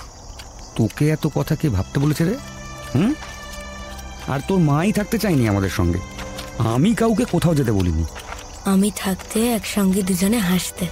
তোকে 0.76 1.08
এত 1.08 1.26
কথা 1.34 1.54
কে 1.54 1.68
ভাবতে 1.68 2.00
বলেছে 2.00 2.24
রে? 2.24 2.34
হুম? 2.94 3.14
আর 4.28 4.40
তোর 4.48 4.58
মাই 4.58 4.92
থাকতে 4.92 5.18
চাইনি 5.18 5.48
আমাদের 5.48 5.70
সঙ্গে। 5.70 5.98
আমি 6.58 6.94
কাউকে 6.94 7.24
কোথাও 7.24 7.54
যেতে 7.54 7.72
বলিনি। 7.72 8.04
আমি 8.64 8.90
থাকতে 8.96 9.48
একসঙ্গে 9.48 10.02
দুজনে 10.02 10.38
হাসতে। 10.38 10.86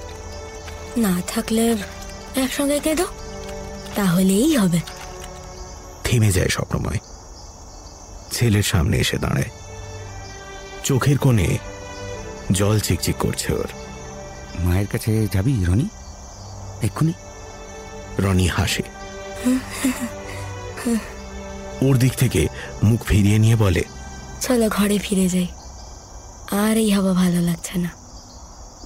না 0.97 1.23
থাকলে 1.29 1.77
একসঙ্গে 2.37 2.79
কেঁদো 2.79 3.07
তাহলেই 3.95 4.57
হবে। 4.57 4.81
থেমে 6.05 6.33
যায় 6.33 6.49
স্বপ্নময়। 6.49 6.99
ছেলের 8.33 8.63
সামনে 8.63 8.99
এসে 8.99 9.19
দাঁড়ায়। 9.19 9.51
চোখের 10.85 11.19
কোণে 11.19 11.59
জল 12.53 12.79
চিকচিক 12.79 13.17
করছে 13.17 13.53
ওর। 13.53 13.67
মায়ের 14.59 14.87
কাছে 14.87 15.29
যাবি 15.33 15.65
রনি? 15.69 15.89
এক্ষুনি। 16.83 17.13
রনি 18.19 18.47
হাসে। 18.47 18.83
ওর 21.83 21.97
দিক 21.97 22.13
থেকে 22.13 22.49
মুখ 22.83 23.05
ফিরিয়ে 23.05 23.39
নিয়ে 23.39 23.57
বলে 23.57 23.83
চলো 24.41 24.69
ঘরে 24.69 24.99
ফিরে 24.99 25.29
যাই। 25.29 25.47
আর 26.61 26.75
এই 26.77 26.91
হাওয়া 26.91 27.13
ভালো 27.13 27.41
লাগছে 27.49 27.75
না। 27.79 27.91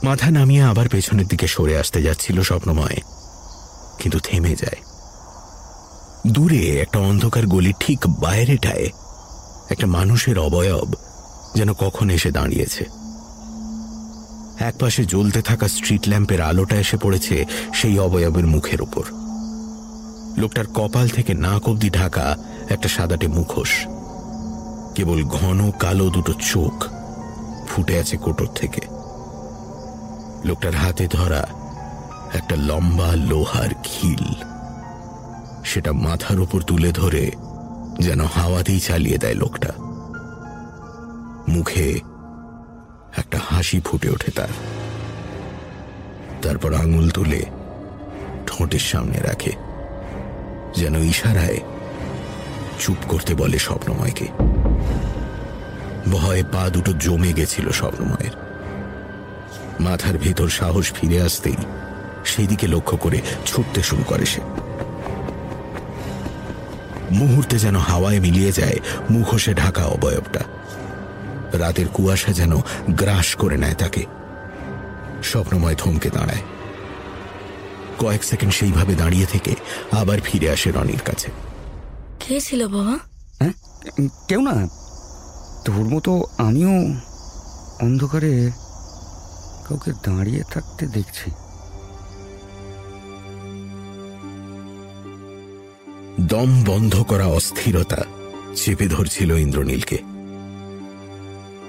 মাথা 0.04 0.28
নামিয়ে 0.30 0.62
আবার 0.62 0.86
পেছনের 0.88 1.26
দিকে 1.26 1.46
সরে 1.46 1.74
আসতে 1.82 1.98
যাচ্ছিল 2.02 2.36
স্বপ্নময়, 2.42 2.98
কিন্তু 4.00 4.18
থেমে 4.20 4.54
যায়। 4.62 4.80
দূরে 6.26 6.62
একটা 6.84 6.98
অন্ধকার 6.98 7.44
গলি 7.46 7.72
ঠিক 7.80 8.00
বাইরেটায় 8.24 8.86
একটা 9.70 9.86
মানুষের 9.86 10.36
অবয়ব 10.38 10.90
যেন 11.54 11.70
কখন 11.74 12.06
এসে 12.10 12.30
দাঁড়িয়েছে। 12.30 12.84
একপাশে 14.60 15.02
জ্বলতে 15.04 15.40
থাকা 15.42 15.66
স্ট্রিট 15.68 16.02
ল্যাম্পের 16.08 16.40
আলোটা 16.40 16.76
এসে 16.76 16.96
পড়েছে 16.96 17.36
সেই 17.74 17.96
অবয়বের 17.98 18.46
মুখের 18.46 18.80
উপর। 18.82 19.04
লোকটার 20.40 20.66
কপাল 20.78 21.06
থেকে 21.08 21.32
নাক 21.34 21.64
অব্দি 21.68 21.88
ঢাকা 21.90 22.26
একটা 22.68 22.88
সাদাটে 22.88 23.26
মুখোশ, 23.28 23.72
কেবল 24.94 25.20
ঘন 25.36 25.58
কালো 25.82 26.06
দুটো 26.10 26.32
চোখ। 26.52 26.76
ফুটে 27.66 27.98
আছে 27.98 28.16
কোটর 28.16 28.46
থেকে। 28.46 28.80
লোকটার 30.44 30.74
হাতে 30.74 31.08
ধরা 31.08 31.46
একটা 32.34 32.56
লম্বা 32.56 33.16
লোহার 33.16 33.68
খিল 33.82 34.44
সেটা 35.64 35.92
মাথার 35.92 36.40
উপর 36.40 36.62
তুলে 36.62 36.92
ধরে 36.92 37.30
যেন 37.98 38.20
হাওয়াতেই 38.20 38.80
চালিয়ে 38.80 39.18
দেয় 39.18 39.34
লোকটা। 39.34 39.72
মুখে 41.48 42.00
একটা 43.16 43.38
হাসি 43.50 43.80
ফুটে 43.80 44.10
ওঠে 44.10 44.30
তার। 44.30 44.48
তারপর 46.42 46.74
আঙুল 46.74 47.10
তুলে 47.10 47.44
ঠোঁটের 48.46 48.78
সামনে 48.78 49.20
রাখে। 49.20 49.52
যেন 50.76 50.96
ইশারায় 50.96 51.58
চুপ 52.78 52.96
করতে 53.08 53.34
বলে 53.34 53.58
স্বপ্নময়কে। 53.58 54.28
ভয়ে 56.12 56.44
পা 56.52 56.70
দুটো 56.70 56.92
জমে 56.92 57.32
গেছিল 57.32 57.70
স্বপ্নময়ের 57.70 58.34
মাথার 59.80 60.18
ভেতর 60.18 60.48
সাহস 60.48 60.92
ফিরে 60.92 61.22
আসতেই 61.22 61.56
সেই 62.24 62.46
দিকে 62.46 62.66
লক্ষ্য 62.66 62.96
করে 62.96 63.20
ছুটতে 63.46 63.82
শুরু 63.82 64.02
করে 64.04 64.26
সে। 64.26 64.40
মুহূর্তে 67.10 67.58
যেন 67.58 67.76
হাওয়ায় 67.76 68.20
মিলিয়ে 68.20 68.52
যায় 68.52 68.78
মুখোশে 69.10 69.54
ঢাকা 69.54 69.84
অবয়বটা। 69.84 70.40
রাতের 71.52 71.88
কুয়াশা 71.88 72.32
যেন 72.32 72.60
গ্রাস 72.90 73.34
করে 73.34 73.56
নেয় 73.56 73.74
তাকে। 73.74 74.04
স্বপ্নময় 75.22 75.74
থমকে 75.74 76.10
দাঁড়ায়। 76.10 76.42
কয়েক 77.98 78.24
সেকেন্ড 78.24 78.54
সেইভাবে 78.54 78.94
দাঁড়িয়ে 78.94 79.26
থেকে 79.26 79.54
আবার 79.92 80.20
ফিরে 80.20 80.50
আসে 80.50 80.70
রনির 80.70 81.00
কাছে। 81.04 81.30
কে 82.20 82.40
ছিল 82.40 82.68
বাবা? 82.68 82.98
হ্যাঁ 83.38 83.52
কেউ 84.28 84.40
না। 84.40 84.85
তোর 85.66 85.84
মতো 85.84 86.24
আমিও 86.38 86.74
অন্ধকারে 87.80 88.50
কাউকে 89.68 89.92
দাঁড়িয়ে 89.92 90.42
থাকতে 90.50 90.86
দেখছি। 90.86 91.30
দম 96.20 96.64
বন্ধ 96.64 97.02
করা 97.02 97.26
অস্থিরতা 97.26 98.04
চেপে 98.54 98.88
ধরছিল 98.88 99.30
ইন্দ্রনীলকে। 99.30 99.98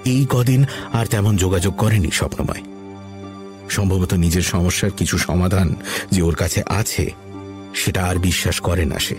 এই 0.04 0.26
কদিন 0.30 0.64
আর 0.92 1.06
তেমন 1.06 1.36
যোগাযোগ 1.36 1.76
করেনি 1.76 2.10
স্বপ্নময়। 2.10 2.62
সম্ভবত 3.68 4.14
নিজের 4.14 4.42
সমস্যার 4.42 4.90
কিছু 4.90 5.18
সমাধান 5.18 5.74
যে 6.10 6.22
ওর 6.22 6.34
কাছে 6.34 6.62
আছে, 6.66 7.10
সেটা 7.74 8.04
আর 8.04 8.16
বিশ্বাস 8.18 8.60
করে 8.60 8.84
না 8.84 8.98
সে। 8.98 9.16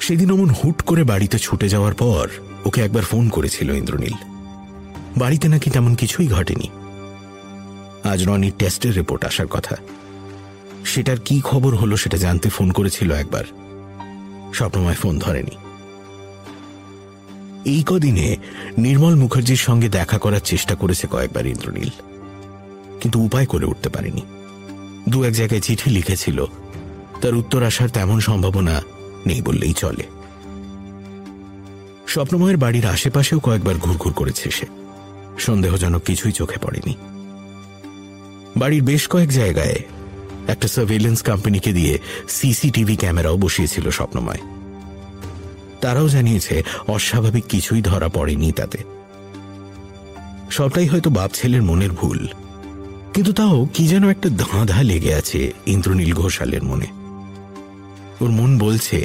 সেদিন 0.00 0.32
অমন 0.32 0.48
হুট 0.48 0.82
করে 0.82 1.04
বাড়িতে 1.04 1.38
ছুটে 1.38 1.68
যাওয়ার 1.68 1.94
পর 1.94 2.28
ওকে 2.64 2.80
একবার 2.80 3.02
ফোন 3.02 3.28
করেছিল 3.28 3.70
ইন্দ্রনীল। 3.70 4.12
বাড়িতে 5.16 5.48
নাকি 5.48 5.70
তেমন 5.70 5.94
কিছুই 5.94 6.28
ঘটেনি। 6.28 6.68
আজ 8.08 8.24
রনির 8.24 8.52
টেস্টের 8.58 8.96
রিপোর্ট 8.96 9.24
আসার 9.24 9.46
কথা। 9.46 9.76
সেটার 10.84 11.16
কি 11.24 11.40
খবর 11.40 11.76
হলো 11.76 11.96
সেটা 11.96 12.16
জানতে 12.16 12.48
ফোন 12.48 12.70
করেছিল 12.70 13.12
একবার। 13.12 13.44
স্বপ্নময় 14.54 14.94
ফোন 14.94 15.18
ধরেনি। 15.18 15.50
এই 17.64 17.82
কদিনে 17.86 18.36
নির্মল 18.78 19.14
মুখার্জির 19.14 19.56
সঙ্গে 19.56 19.88
দেখা 19.88 20.18
করার 20.18 20.40
চেষ্টা 20.40 20.74
করেছে 20.74 21.06
কয়েকবার 21.06 21.46
ইন্দ্রনীল। 21.46 21.88
কিন্তু 23.00 23.20
উপায় 23.20 23.46
করে 23.46 23.66
উঠতে 23.66 23.88
পারেনি। 23.88 24.22
দু 25.08 25.24
এক 25.24 25.32
জায়গায় 25.32 25.60
চিঠি 25.60 25.90
লিখেছিল। 25.90 26.44
তার 27.20 27.34
উত্তর 27.34 27.62
আসার 27.62 27.88
তেমন 27.88 28.20
সম্ভাবনা 28.20 28.82
নেই 29.26 29.42
বললেই 29.42 29.72
চলে। 29.72 30.17
স্বপ্নময়ের 32.08 32.56
বাড়ির 32.56 32.86
আশেপাশেও 32.86 33.40
কয়েকবার 33.40 33.76
ঘুরঘুর 33.76 34.12
করেছে 34.12 34.46
সে। 34.50 34.66
সন্দেহজনক 35.38 36.02
কিছুই 36.02 36.32
চোখে 36.32 36.58
পড়েনি। 36.62 36.94
বাড়ির 38.56 38.82
বেশ 38.82 39.02
কয়েক 39.08 39.30
জায়গায় 39.32 39.78
একটা 40.48 40.68
সার্ভেলেন্স 40.68 41.20
কোম্পানিকে 41.22 41.70
দিয়ে 41.72 41.94
সিসিটিভি 42.28 42.96
ক্যামেরাও 42.96 43.36
বসিয়েছিল 43.36 43.86
স্বপ্নময়। 43.90 44.42
তারাও 45.80 46.08
জানিয়েছে, 46.08 46.56
অস্বাভাবিক 46.88 47.44
কিছুই 47.48 47.82
ধরা 47.82 48.08
পড়েনি 48.08 48.48
তাতে। 48.52 48.80
সবটাই 50.50 50.86
হয়তো 50.86 51.10
বাপ 51.10 51.30
ছেলের 51.34 51.62
মনের 51.62 51.92
ভুল, 51.92 52.20
কিন্তু 53.14 53.32
তাও 53.32 53.58
কি 53.74 53.82
যেন 53.88 54.04
একটা 54.08 54.28
ধাঁধা 54.38 54.80
লেগে 54.82 55.12
আছে 55.14 55.40
ইন্দ্রনীল 55.66 56.12
ঘোষালের 56.12 56.62
মনে। 56.62 56.88
ওর 58.20 58.30
মন 58.30 58.50
বলছে 58.58 58.98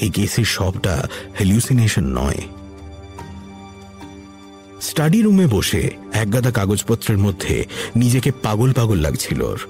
এই 0.00 0.10
কেসের 0.10 0.44
সবটা 0.44 1.08
হ্যালিউসিনেশন 1.34 2.04
নয়। 2.04 2.42
স্টাডি 4.80 5.22
রুমে 5.22 5.46
বসে 5.46 5.90
একগাদা 6.12 6.50
কাগজপত্রের 6.50 7.18
মধ্যে 7.18 7.66
নিজেকে 7.96 8.32
পাগল 8.42 8.72
পাগল 8.72 8.98
লাগছিল 8.98 9.42
ওর। 9.42 9.68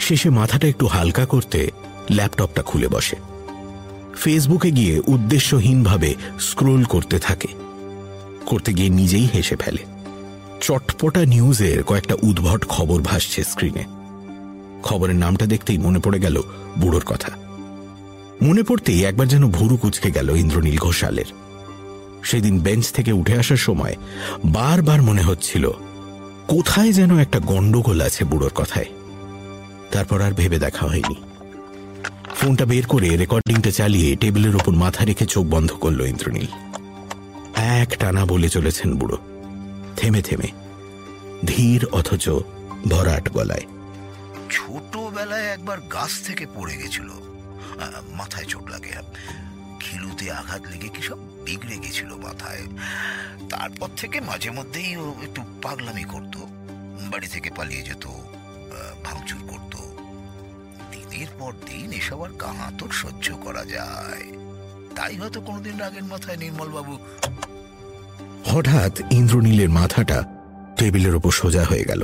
শেষে 0.00 0.30
মাথাটা 0.30 0.68
একটু 0.68 0.86
হালকা 0.86 1.26
করতে 1.26 1.70
ল্যাপটপটা 2.10 2.62
খুলে 2.62 2.88
বসে। 2.88 3.16
ফেসবুকে 4.16 4.70
গিয়ে 4.70 5.02
উদ্দেশ্যহীনভাবে 5.06 6.14
স্ক্রোল 6.40 6.84
করতে 6.84 7.18
থাকে। 7.18 7.48
করতে 8.46 8.72
গিয়ে 8.72 8.88
নিজেই 8.88 9.28
হেসে 9.34 9.56
ফেলে। 9.56 9.84
চটপটা 10.60 11.24
নিউজের 11.24 11.82
কয়েকটা 11.82 12.14
উদ্ভট 12.22 12.64
খবর 12.64 13.00
ভাসছে 13.00 13.44
স্ক্রিনে 13.44 13.84
খবরের 14.82 15.16
নামটা 15.16 15.46
দেখতেই 15.46 15.78
মনে 15.78 15.98
পড়ে 15.98 16.18
গেল 16.18 16.42
বুড়োর 16.78 17.02
কথা। 17.04 17.45
মনে 18.42 18.62
পড়তেই 18.62 19.04
একবার 19.04 19.28
যেন 19.28 19.50
ভুরু 19.50 19.76
কুচকে 19.76 20.10
গেল 20.10 20.30
ইন্দ্রনীল 20.30 20.78
ঘোষালের। 20.78 21.24
সেদিন 22.24 22.60
বেঞ্চ 22.60 22.92
থেকে 22.92 23.12
উঠে 23.12 23.38
আসার 23.38 23.56
সময় 23.56 23.96
বারবার 24.44 25.02
মনে 25.02 25.22
হচ্ছিল, 25.22 25.70
কোথায় 26.48 26.92
যেন 26.92 27.18
একটা 27.18 27.38
গন্ডগোল 27.38 28.00
আছে 28.00 28.24
বুড়োর 28.24 28.52
কথায়। 28.54 28.86
তারপর 29.92 30.20
আর 30.20 30.32
ভেবে 30.32 30.58
দেখা 30.58 30.86
হয়নি। 30.86 31.14
ফোনটা 32.34 32.64
বের 32.64 32.86
করে 32.86 33.16
রেকর্ডিংটা 33.16 33.70
চালিয়ে 33.70 34.16
টেবিলের 34.16 34.56
ওপর 34.56 34.72
মাথা 34.72 35.04
রেখে 35.04 35.26
চোখ 35.26 35.46
বন্ধ 35.46 35.72
করল 35.72 36.00
ইন্দ্রনীল। 36.00 36.46
এক 37.56 37.98
টানা 37.98 38.24
বলে 38.24 38.48
চলেছেন 38.48 38.94
বুড়ো। 38.94 39.18
থেমে 39.96 40.22
থেমে, 40.22 40.48
ধীর 41.46 41.86
অথচ 41.92 42.28
ভরাট 42.88 43.32
গলায়। 43.32 43.66
ছোটবেলায় 44.50 45.44
একবার 45.44 45.80
গাছ 45.80 46.10
থেকে 46.26 46.46
পড়ে 46.54 46.76
গেছিল। 46.76 47.25
মাথায় 48.18 48.44
চোট 48.44 48.64
লাগে। 48.70 48.92
খিলুতে 49.80 50.26
আঘাত 50.30 50.62
লেগে 50.70 50.88
কি 50.88 51.02
সব 51.02 51.18
বিগড়ে 51.44 51.76
গেছিল 51.84 52.10
মাথায়। 52.26 52.64
তারপর 53.52 53.88
থেকে 53.96 54.20
মাঝে 54.20 54.50
মধ্যেই 54.50 54.96
ও 54.96 55.14
একটু 55.22 55.40
পাগলামি 55.62 56.04
করত, 56.04 56.34
বাড়ি 57.10 57.28
থেকে 57.28 57.50
পালিয়ে 57.56 57.82
যেত 57.82 58.04
ভাঙচুর 59.04 59.42
করত। 59.48 59.74
দিনের 60.92 61.30
পর 61.38 61.52
দিন 61.66 61.92
এসব 61.92 62.20
আর 62.24 62.32
কাহা 62.38 62.72
তোর 62.78 62.90
সহ্য 63.02 63.26
করা 63.44 63.64
যায়। 63.64 64.26
তাই 64.96 65.14
হয়তো 65.16 65.40
কোনোদিন 65.40 65.74
রাগের 65.78 66.04
মাথায় 66.04 66.36
নির্মলবাবু। 66.36 66.94
হঠাৎ 68.50 68.94
ইন্দ্রনীলের 69.10 69.70
মাথাটা 69.70 70.18
টেবিলের 70.78 71.14
ওপর 71.14 71.30
সোজা 71.30 71.64
হয়ে 71.64 71.84
গেল। 71.84 72.02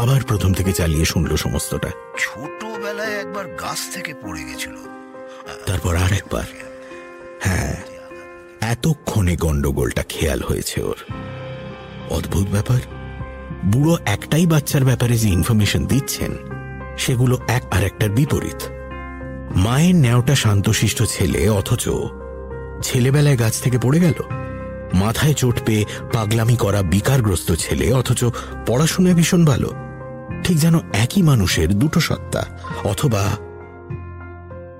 আবার 0.00 0.20
প্রথম 0.26 0.52
থেকে 0.52 0.72
চালিয়ে 0.72 1.04
শুনল 1.04 1.36
সমস্তটা। 1.36 1.90
ছোটবেলায় 2.18 3.20
একবার 3.20 3.46
গাছ 3.48 3.94
থেকে 3.94 4.14
পড়ে 4.22 4.42
গেছিল। 4.44 4.76
তারপর 5.66 5.96
আর 5.96 6.12
একবার 6.12 6.42
হ্যাঁ 7.40 7.76
এতক্ষণে 8.60 9.36
গন্ডগোলটা 9.36 10.02
খেয়াল 10.08 10.42
হয়েছে 10.42 10.82
ওর। 10.82 10.96
অদ্ভুত 12.10 12.46
ব্যাপার। 12.48 12.80
বুড়ো 13.64 13.98
একটাই 14.06 14.46
বাচ্চার 14.46 14.84
ব্যাপারে 14.84 15.18
যে 15.18 15.28
ইনফরমেশন 15.28 15.86
দিচ্ছেন 15.86 16.36
সেগুলো 16.98 17.40
এক 17.48 17.62
আর 17.70 17.84
একটার 17.84 18.10
বিপরীত। 18.10 18.60
মায়ের 19.56 19.94
ন্যাওটা 19.94 20.34
শান্তশিষ্ট 20.34 21.02
ছেলে 21.02 21.48
অথচ 21.48 21.88
ছেলেবেলায় 22.82 23.38
গাছ 23.38 23.60
থেকে 23.60 23.78
পড়ে 23.78 24.00
গেল। 24.00 24.18
মাথায় 24.94 25.34
চোট 25.34 25.56
পেয়ে 25.66 25.84
পাগলামি 26.12 26.56
করা 26.56 26.82
বিকারগ্রস্ত 26.82 27.52
ছেলে 27.52 27.92
অথচ 27.92 28.24
পড়াশোনায় 28.66 29.14
ভীষণ 29.14 29.44
ভালো। 29.44 29.89
ঠিক 30.50 30.58
যেন 30.58 30.78
একই 30.92 31.22
মানুষের 31.22 31.68
দুটো 31.68 32.00
সত্তা, 32.00 32.46
অথবা 32.84 33.22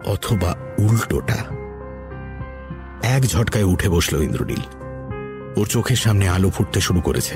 অথবা 0.07 0.57
উল্টোটা। 0.79 1.37
এক 3.03 3.23
ঝটকায় 3.27 3.65
উঠে 3.65 3.89
বসল 3.89 4.23
ইন্দ্রনীল। 4.23 4.61
ওর 5.57 5.67
চোখের 5.67 5.97
সামনে 5.97 6.29
আলো 6.29 6.51
ফুটতে 6.51 6.81
শুরু 6.81 7.01
করেছে। 7.01 7.35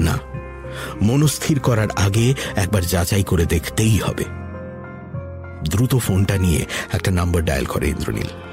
না 0.00 0.18
মনস্থির 1.02 1.60
করার 1.60 1.90
আগে 1.96 2.34
একবার 2.56 2.82
যাচাই 2.82 3.24
করে 3.24 3.46
দেখতেই 3.46 3.98
হবে। 3.98 4.24
দ্রুত 5.70 5.96
ফোনটা 5.96 6.38
নিয়ে 6.38 6.66
একটা 6.92 7.10
নাম্বার 7.10 7.44
ডায়াল 7.44 7.64
করে 7.64 7.88
ইন্দ্রনীল। 7.88 8.47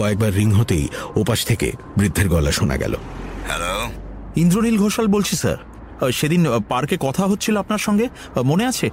কয়েকবার 0.00 0.32
রিং 0.34 0.48
হতেই 0.52 0.84
ওপাশ 1.16 1.40
থেকে 1.44 1.68
বৃদ্ধের 1.98 2.28
গলা 2.28 2.52
শোনা 2.52 2.76
গেল। 2.76 2.94
হ্যালো? 3.48 3.74
ইন্দ্রনীল 4.36 4.76
ঘোষাল 4.78 5.06
বলছি 5.06 5.34
স্যার। 5.36 5.58
সেদিন 6.12 6.42
পার্কে 6.68 6.96
কথা 7.00 7.22
হচ্ছিল 7.26 7.54
আপনার 7.56 7.78
সঙ্গে? 7.78 8.06
মনে 8.44 8.64
আছে? 8.66 8.86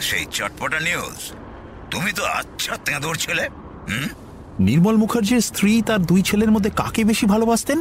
সেই 0.00 0.24
চটপটা 0.30 0.78
নিউজ 0.80 1.18
তুমি 1.90 2.10
তো 2.12 2.22
আচ্ছা 2.40 2.72
তেঁদোর 2.84 3.16
ছেলে 3.16 3.44
হুম? 3.88 4.08
নির্মল 4.60 4.96
মুখার্জির 4.96 5.40
স্ত্রী 5.40 5.72
তার 5.82 6.00
দুই 6.02 6.20
ছেলের 6.22 6.50
মধ্যে 6.50 6.70
কাকে 6.76 7.02
বেশি 7.04 7.24
ভালোবাসতেন? 7.26 7.78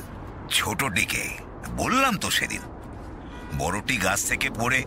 ছোটটিকে 0.49 1.23
বললাম 1.77 2.13
তো 2.17 2.27
সেদিন। 2.31 2.63
বড়টি 3.57 3.95
গাছ 3.97 4.19
থেকে 4.29 4.47
পড়ে 4.59 4.79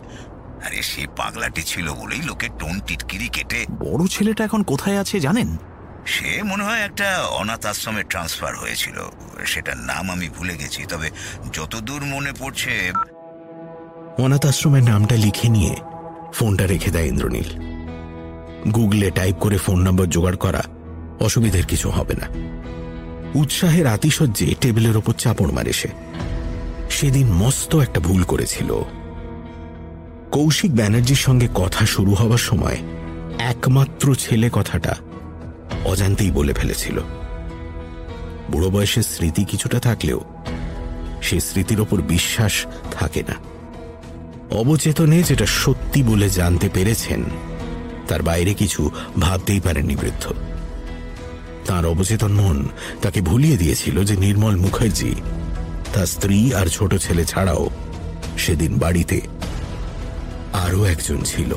আরে 0.65 0.79
সে 0.81 1.01
পাগলাটি 1.17 1.61
ছিল 1.61 1.87
বলেই 1.93 2.21
লোকে 2.21 2.47
টোন 2.59 2.75
টিটকিরি 2.87 3.27
কেটে 3.27 3.59
বড় 3.79 4.03
ছেলেটা 4.07 4.41
এখন 4.43 4.61
কোথায় 4.63 4.97
আছে 4.99 5.15
জানেন? 5.19 5.49
সে 6.05 6.43
মনে 6.43 6.63
হয় 6.63 6.79
একটা 6.79 7.21
অনাথ 7.21 7.65
আশ্রমে 7.65 8.03
ট্রান্সফার 8.03 8.55
হয়েছিল। 8.55 9.11
সেটার 9.45 9.77
নাম 9.77 10.11
আমি 10.11 10.29
ভুলে 10.29 10.57
গেছি, 10.57 10.83
তবে 10.89 11.09
যতদূর 11.53 12.01
মনে 12.05 12.31
পড়ছে 12.39 12.91
অনাথ 14.23 14.45
আশ্রমের 14.45 14.83
নামটা 14.83 15.15
লিখে 15.15 15.49
নিয়ে 15.49 15.75
ফোনটা 16.33 16.65
রেখে 16.67 16.91
দেয় 16.91 17.05
ইন্দ্রনীল। 17.05 17.49
গুগলে 18.71 19.11
টাইপ 19.11 19.35
করে 19.35 19.57
ফোন 19.57 19.79
নম্বর 19.81 20.05
জোগাড় 20.05 20.35
করা 20.35 20.63
অসুবিধের 21.19 21.65
কিছু 21.65 21.89
হবে 21.89 22.13
না। 22.13 22.27
উৎসাহের 23.35 23.87
আতিশয্যে 23.87 24.55
টেবিলের 24.61 24.97
ওপর 24.97 25.13
চাপড় 25.13 25.51
মারে 25.51 25.73
সে। 25.73 25.87
সেদিন 26.89 27.27
মস্ত 27.33 27.75
একটা 27.75 27.99
ভুল 27.99 28.23
করেছিল। 28.23 28.83
কৌশিক 30.31 30.75
ব্যানার্জির 30.75 31.15
সঙ্গে 31.15 31.47
কথা 31.55 31.85
শুরু 31.85 32.13
হবার 32.13 32.37
সময় 32.37 32.77
একমাত্র 33.39 34.15
ছেলে 34.15 34.49
কথাটা 34.53 34.95
অজান্তেই 35.85 36.31
বলে 36.31 36.53
ফেলেছিল। 36.53 36.99
বুড়ো 38.51 38.69
বয়সের 38.69 39.03
স্মৃতি 39.03 39.45
কিছুটা 39.45 39.79
থাকলেও 39.79 40.21
সে 41.21 41.39
স্মৃতির 41.39 41.81
ওপর 41.81 42.01
বিশ্বাস 42.01 42.65
থাকে 42.91 43.23
না। 43.27 43.35
অবচেতনে 44.51 45.23
যেটা 45.23 45.45
সত্যি 45.45 46.03
বলে 46.03 46.29
জানতে 46.29 46.69
পেরেছেন, 46.69 47.23
তার 48.07 48.23
বাইরে 48.23 48.53
কিছু 48.53 48.91
ভাবতেই 49.19 49.59
পারেননি 49.59 49.95
বৃদ্ধ। 49.95 50.33
তার 51.65 51.85
অবচেতন 51.85 52.31
মন 52.31 52.69
তাকে 53.01 53.21
ভুলিয়ে 53.21 53.57
দিয়েছিল 53.57 54.03
যে 54.03 54.15
নির্মল 54.17 54.55
মুখার্জি, 54.55 55.15
তার 55.93 56.05
স্ত্রী 56.05 56.53
আর 56.53 56.67
ছোট 56.67 56.95
ছেলে 56.95 57.25
ছাড়াও 57.25 57.69
সেদিন 58.37 58.77
বাড়িতে 58.77 59.21
আরও 60.53 60.85
একজন 60.85 61.21
ছিল। 61.21 61.55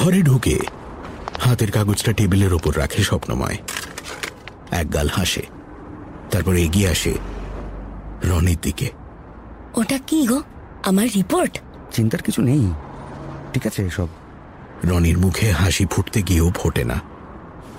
ঘরে 0.00 0.22
ঢুকে 0.22 0.58
হাতের 1.40 1.70
কাগজটা 1.70 2.12
টেবিলের 2.12 2.54
ওপর 2.54 2.78
রাখে 2.78 3.02
স্বপ্নময়। 3.02 3.56
এক 4.70 4.92
গাল 4.94 5.08
হাসে 5.08 5.42
তারপর 6.30 6.54
এগিয়ে 6.56 6.88
আসে 6.88 7.14
রনির 8.24 8.56
দিকে। 8.62 8.90
ওটা 9.74 9.98
কি 10.06 10.26
গো? 10.26 10.42
আমার 10.84 11.06
রিপোর্ট? 11.16 11.58
চিন্তার 11.90 12.22
কিছু 12.22 12.42
নেই। 12.42 12.72
ঠিক 13.52 13.66
আছে 13.66 13.90
সব 13.90 14.08
রনির 14.84 15.18
মুখে 15.18 15.52
হাসি 15.52 15.86
ফুটতে 15.86 16.22
গিয়েও 16.22 16.52
ফোটে 16.56 16.84
না। 16.84 17.00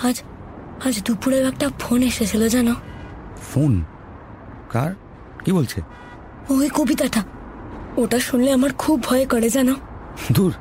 আজ 0.04 0.24
আজ 0.86 1.04
দুপুরে 1.04 1.48
একটা 1.48 1.70
ফোন 1.80 2.04
এসেছিল 2.04 2.48
জানো? 2.48 2.76
ফোন? 3.54 3.84
কার? 4.70 4.92
কি 5.46 5.52
বলছে? 5.52 5.82
ওই 6.50 6.70
কবিতাটা। 6.70 7.24
ওটা 7.98 8.20
শুনলে 8.20 8.52
আমার 8.52 8.74
খুব 8.74 9.04
ভয় 9.04 9.26
করে 9.26 9.50
জানো? 9.50 9.76
দূর। 10.32 10.54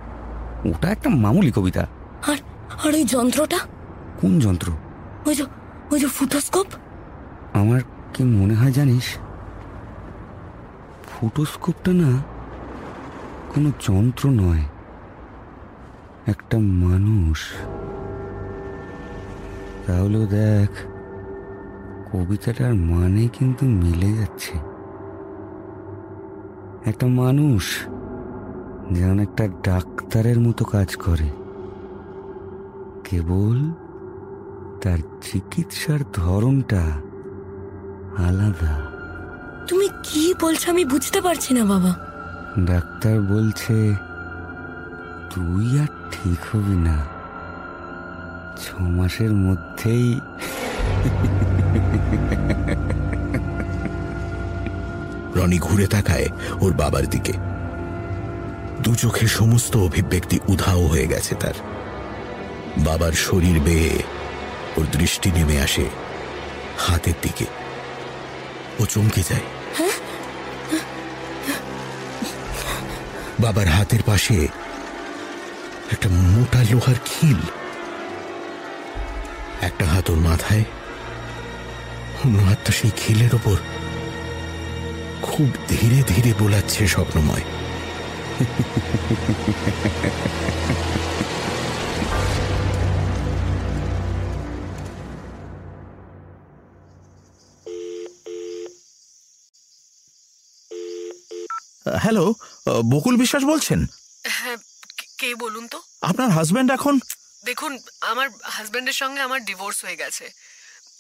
ওটা 0.65 0.89
একটা 0.89 1.11
মামুলি 1.11 1.53
কবিতা। 1.53 1.87
আর 2.29 2.37
আর 2.85 2.95
ওই 2.95 3.05
যন্ত্রটা? 3.05 3.59
কোন 4.21 4.41
যন্ত্র? 4.41 4.73
ওই 5.27 5.35
যে 5.35 5.45
ওই 5.91 6.01
যে 6.01 6.07
ফুটোস্কোপ? 6.07 6.67
আমার 7.53 7.81
কি 8.15 8.25
মনে 8.25 8.55
হয় 8.55 8.73
জানিস? 8.73 9.17
ফটোস্কোপটা 11.11 11.93
না 11.93 12.23
কোনো 13.55 13.71
যন্ত্র 13.81 14.31
নয় 14.31 14.65
একটা 16.27 16.59
মানুষ। 16.59 17.53
তাহলেও 19.87 20.27
দেখ 20.27 20.71
কবিতাটার 22.13 22.75
মানে 22.75 23.29
কিন্তু 23.29 23.67
মিলে 23.67 24.13
যাচ্ছে। 24.13 24.59
একটা 26.87 27.07
মানুষ। 27.07 27.87
যেন 28.91 29.21
একটা 29.21 29.49
ডাক্তারের 29.49 30.41
মতো 30.41 30.65
কাজ 30.65 30.97
করে। 30.97 31.29
কেবল 33.05 33.59
তার 34.83 34.99
চিকিৎসার 35.23 36.01
ধরনটা 36.13 36.83
আলাদা। 38.19 38.75
তুমি 39.69 39.89
কি 40.03 40.35
বলছো 40.41 40.71
আমি 40.71 40.85
বুঝতে 40.85 41.21
পারছি 41.21 41.55
না 41.55 41.65
বাবা। 41.65 41.93
ডাক্তার 42.67 43.21
বলছে 43.21 43.95
তুই 45.35 45.81
আর 45.81 45.91
ঠিক 46.13 46.57
হবি 46.57 46.77
না। 46.77 47.07
ছ 48.63 48.65
মাসের 48.81 49.33
মধ্যেই 49.35 50.21
রনি 55.37 55.59
ঘুরে 55.59 55.87
তাকায় 55.87 56.29
ওর 56.61 56.73
বাবার 56.73 57.07
দিকে। 57.07 57.50
দু 58.91 58.97
চোখে 58.97 59.27
সমস্ত 59.27 59.77
অভিব্যক্তি 59.77 60.39
উধাও 60.49 60.87
হয়ে 60.87 61.07
গেছে 61.07 61.35
তার। 61.35 61.55
বাবার 62.79 63.13
শরীর 63.13 63.61
বেয়ে 63.61 64.03
ওর 64.77 64.87
দৃষ্টি 64.93 65.31
নেমে 65.31 65.61
আসে 65.61 65.85
হাতের 66.79 67.13
দিকে। 67.23 67.45
ও 68.81 68.87
চমকে 68.87 69.23
যায়। 69.29 69.41
বাবার 73.41 73.67
হাতের 73.67 74.03
পাশে 74.07 74.49
একটা 75.91 76.09
মোটা 76.09 76.65
লোহার 76.71 76.95
খিল। 77.05 77.37
একটা 79.61 79.87
হাত 79.87 80.11
ওর 80.11 80.17
মাথায়, 80.17 80.65
অন্য 82.25 82.43
হাতটা 82.43 82.73
সেই 82.73 82.91
খিলের 82.97 83.35
ওপর। 83.35 83.57
খুব 85.23 85.51
ধীরে 85.69 86.03
ধীরে 86.03 86.35
বোলাচ্ছে 86.39 86.89
স্বপ্নময়। 86.89 87.60
হ্যালো 102.01 102.35
বকুল 102.91 103.17
বিশ্বাস 103.17 103.45
বলছেন? 103.45 103.87
হ্যাঁ 104.27 104.57
কে- 105.19 105.37
বলুন 105.37 105.69
তো? 105.69 105.83
আপনার 106.03 106.31
হাজব্যান্ড 106.31 106.73
এখন? 106.73 106.99
দেখুন 107.45 107.79
আমার 108.01 108.29
হাজবেন্ডের 108.45 108.93
সঙ্গে 108.93 109.21
আমার 109.21 109.45
ডিভোর্স 109.45 109.85
হয়ে 109.85 109.97
গেছে। 109.97 110.31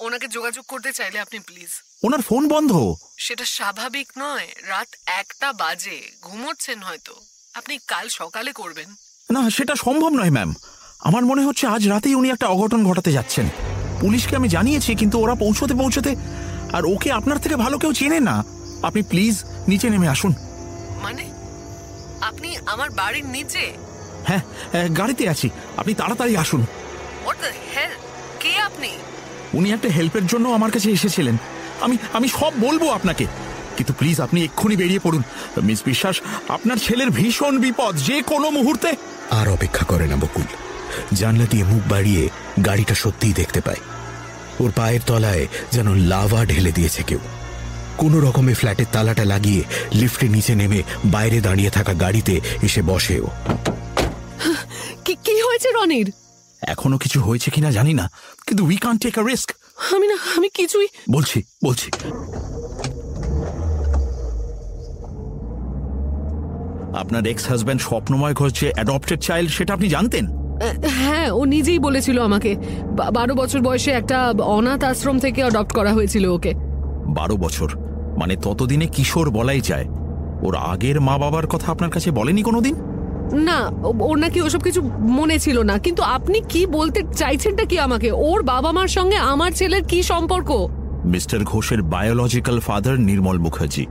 ওনাকে 0.00 0.28
যোগাযোগ 0.28 0.64
করতে 0.68 0.92
চাইলে 0.92 1.18
আপনি 1.18 1.38
প্লিজ 1.38 1.68
ওনার 2.04 2.22
ফোন 2.22 2.48
বন্ধ? 2.48 2.94
সেটা 3.18 3.44
স্বাভাবিক 3.44 4.12
নয় 4.18 4.48
রাত 4.62 4.88
একটা 5.06 5.52
বাজে। 5.52 6.12
ঘুমোচ্ছেন 6.22 6.82
হয়তো। 6.82 7.29
আপনি 7.54 7.78
কাল 7.88 8.08
সকালে 8.08 8.52
করবেন। 8.52 8.88
না 9.30 9.50
সেটা 9.50 9.74
সম্ভব 9.74 10.08
নয় 10.08 10.30
ম্যাম। 10.30 10.54
আমার 11.00 11.24
মনে 11.24 11.44
হচ্ছে 11.44 11.66
আজ 11.66 11.88
রাতেই 11.88 12.14
উনি 12.14 12.30
একটা 12.30 12.46
অঘটন 12.46 12.84
ঘটাতে 12.86 13.12
যাচ্ছেন। 13.12 13.48
পুলিশকে 14.00 14.36
আমি 14.36 14.48
জানিয়েছি 14.48 14.94
কিন্তু 14.94 15.18
ওরা 15.18 15.34
পৌঁছতে 15.34 15.74
পৌঁছতে 15.74 16.16
আর 16.72 16.86
ওকে 16.86 17.12
আপনার 17.12 17.38
থেকে 17.38 17.56
ভালো 17.56 17.78
কেউ 17.78 17.92
চেনে 17.92 18.20
না। 18.20 18.44
আপনি 18.82 19.02
প্লিজ 19.02 19.44
নিচে 19.68 19.90
নেমে 19.90 20.08
আসুন। 20.08 20.34
মানে? 21.02 21.30
আপনি 22.20 22.56
আমার 22.66 22.90
বাড়ির 22.90 23.26
নিচে? 23.26 23.72
হ্যাঁ 24.26 24.42
গাড়িতে 24.88 25.28
আছি। 25.28 25.50
আপনি 25.76 25.94
তাড়াতাড়ি 25.94 26.36
আসুন। 26.36 26.66
কে 28.40 28.60
আপনি? 28.60 28.88
উনি 29.54 29.72
একটা 29.72 29.88
হেল্পের 29.88 30.26
জন্য 30.26 30.48
আমার 30.48 30.70
কাছে 30.70 30.90
এসেছিলেন। 30.90 31.36
আমি 31.80 31.96
আমি 32.12 32.28
সব 32.28 32.52
বলব 32.60 32.88
আপনাকে। 32.88 33.26
কিন্তু 33.80 33.94
প্লিজ 33.98 34.20
আপনি 34.20 34.44
এক্ষুনি 34.44 34.76
বেরিয়ে 34.76 34.98
পড়ুন। 34.98 35.22
মিস 35.62 35.80
বিশ্বাস 35.84 36.16
আপনার 36.48 36.76
ছেলের 36.76 37.10
ভীষণ 37.10 37.58
বিপদ 37.58 37.96
যে 37.96 38.22
কোনো 38.22 38.50
মুহূর্তে। 38.50 38.90
আর 39.30 39.48
অপেক্ষা 39.48 39.84
করে 39.84 40.06
না 40.06 40.16
বকুল। 40.16 40.48
জানলা 41.12 41.46
দিয়ে 41.50 41.64
মুখ 41.64 41.82
বাড়িয়ে 41.88 42.28
গাড়িটা 42.66 42.94
সত্যিই 42.94 43.32
দেখতে 43.32 43.60
পায়। 43.60 43.82
ওর 44.60 44.70
পায়ের 44.76 45.00
তলায় 45.06 45.46
যেন 45.72 45.94
লাভা 45.94 46.44
ঢেলে 46.44 46.72
দিয়েছে 46.72 47.02
কেউ। 47.02 47.18
কোনো 47.96 48.20
রকমে 48.20 48.54
ফ্ল্যাটের 48.54 48.88
তালাটা 48.92 49.24
লাগিয়ে 49.24 49.62
লিফটে 49.92 50.28
নিচে 50.28 50.54
নেমে 50.54 50.82
বাইরে 51.04 51.40
দাঁড়িয়ে 51.40 51.70
থাকা 51.70 51.94
গাড়িতে 51.94 52.40
এসে 52.62 52.82
বসে 52.82 53.20
ও। 53.20 53.28
কি 55.04 55.14
কি 55.24 55.34
হয়েছে 55.42 55.68
রনির? 55.70 56.08
এখনও 56.62 56.98
কিছু 56.98 57.18
হয়েছে 57.20 57.50
কিনা 57.50 57.70
জানি 57.70 57.94
না 57.94 58.06
কিন্তু 58.46 58.62
উই 58.64 58.76
কান 58.76 58.98
টেক 58.98 59.18
আ 59.18 59.22
রিস্ক 59.22 59.48
আমি 59.94 60.06
না 60.06 60.16
আমি 60.36 60.48
কিছুই 60.54 60.88
বলছি 61.10 61.38
বলছি। 61.64 61.88
আপনার 66.96 67.26
এক্স 67.26 67.48
হাজব্যান্ড 67.48 67.82
স্বপ্নময় 67.82 68.34
ঘোষ 68.34 68.60
যে 68.60 68.72
অ্যাডপ্টেড 68.74 69.20
চাইল্ড 69.20 69.50
সেটা 69.50 69.74
আপনি 69.74 69.88
জানতেন? 69.88 70.26
হ্যাঁ 70.88 71.30
ও 71.30 71.44
নিজেই 71.44 71.78
বলেছিল 71.78 72.22
আমাকে। 72.22 72.56
বারো 73.14 73.34
বছর 73.34 73.60
বয়সে 73.60 73.90
একটা 73.90 74.30
অনাথ 74.30 74.84
আশ্রম 74.84 75.18
থেকে 75.18 75.40
অ্যাডপ্ট 75.40 75.72
করা 75.72 75.92
হয়েছিল 75.92 76.26
ওকে। 76.26 76.54
বারো 77.06 77.36
বছর? 77.36 77.70
মানে 78.20 78.36
ততদিনে 78.36 78.86
কিশোর 78.86 79.30
বলাই 79.30 79.60
যায়। 79.60 79.86
ওর 80.42 80.56
আগের 80.56 81.00
মা 81.00 81.18
বাবার 81.18 81.46
কথা 81.46 81.72
আপনার 81.72 81.90
কাছে 81.90 82.10
বলেনি 82.10 82.42
কোনোদিন? 82.42 82.74
না 83.32 83.68
ও- 83.68 83.94
ওর 84.00 84.18
নাকি 84.18 84.40
ওসব 84.40 84.60
কিছু 84.60 84.82
মনে 85.00 85.38
ছিল 85.38 85.62
না। 85.62 85.78
কিন্তু 85.78 86.02
আপনি 86.02 86.40
কি 86.48 86.66
বলতে 86.66 87.02
চাইছেনটা 87.16 87.64
কি 87.64 87.78
আমাকে? 87.78 88.12
ওর 88.12 88.42
বাবা 88.42 88.72
মার 88.72 88.88
সঙ্গে 88.88 89.16
আমার 89.16 89.52
ছেলের 89.52 89.84
কি 89.84 90.02
সম্পর্ক? 90.02 90.68
মিস্টার 91.04 91.40
ঘোষের 91.44 91.82
বায়োলজিক্যাল 91.82 92.60
ফাদার 92.60 93.00
নির্মল 93.00 93.38
মুখার্জি। 93.38 93.86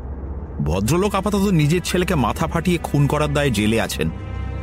ভদ্রলোক 0.59 1.15
আপাতত 1.15 1.49
নিজের 1.51 1.81
ছেলেকে 1.81 2.15
মাথা 2.15 2.47
ফাটিয়ে 2.47 2.77
খুন 2.83 3.07
করার 3.07 3.33
দায়ে 3.33 3.51
জেলে 3.51 3.81
আছেন। 3.81 4.09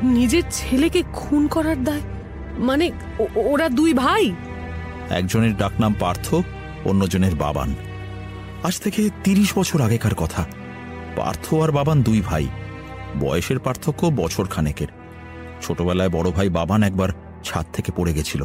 নিজের 0.02 0.42
ছেলেকে 0.50 1.02
খুন 1.12 1.46
করার 1.46 1.84
দায়? 1.84 2.00
মানে 2.58 2.90
ওরা 3.36 3.68
দুই 3.68 3.92
ভাই? 3.92 4.32
একজনের 5.10 5.56
ডাকনাম 5.56 5.94
পার্থ 6.00 6.34
অন্যজনের 6.84 7.34
বাবান। 7.34 7.74
আজ 8.62 8.80
থেকে 8.80 9.10
তিরিশ 9.24 9.58
বছর 9.58 9.80
আগেকার 9.80 10.14
কথা। 10.14 10.46
পার্থ 11.16 11.54
আর 11.54 11.72
বাবান 11.72 12.02
দুই 12.02 12.20
ভাই। 12.20 12.46
বয়সের 13.20 13.58
পার্থক্য 13.58 14.10
বছর 14.16 14.46
খানেকের। 14.46 14.88
ছোটবেলায় 15.62 16.08
বড় 16.08 16.30
ভাই 16.30 16.48
বাবান 16.48 16.82
একবার 16.82 17.08
ছাদ 17.44 17.66
থেকে 17.72 17.92
পড়ে 17.96 18.14
গেছিল। 18.14 18.44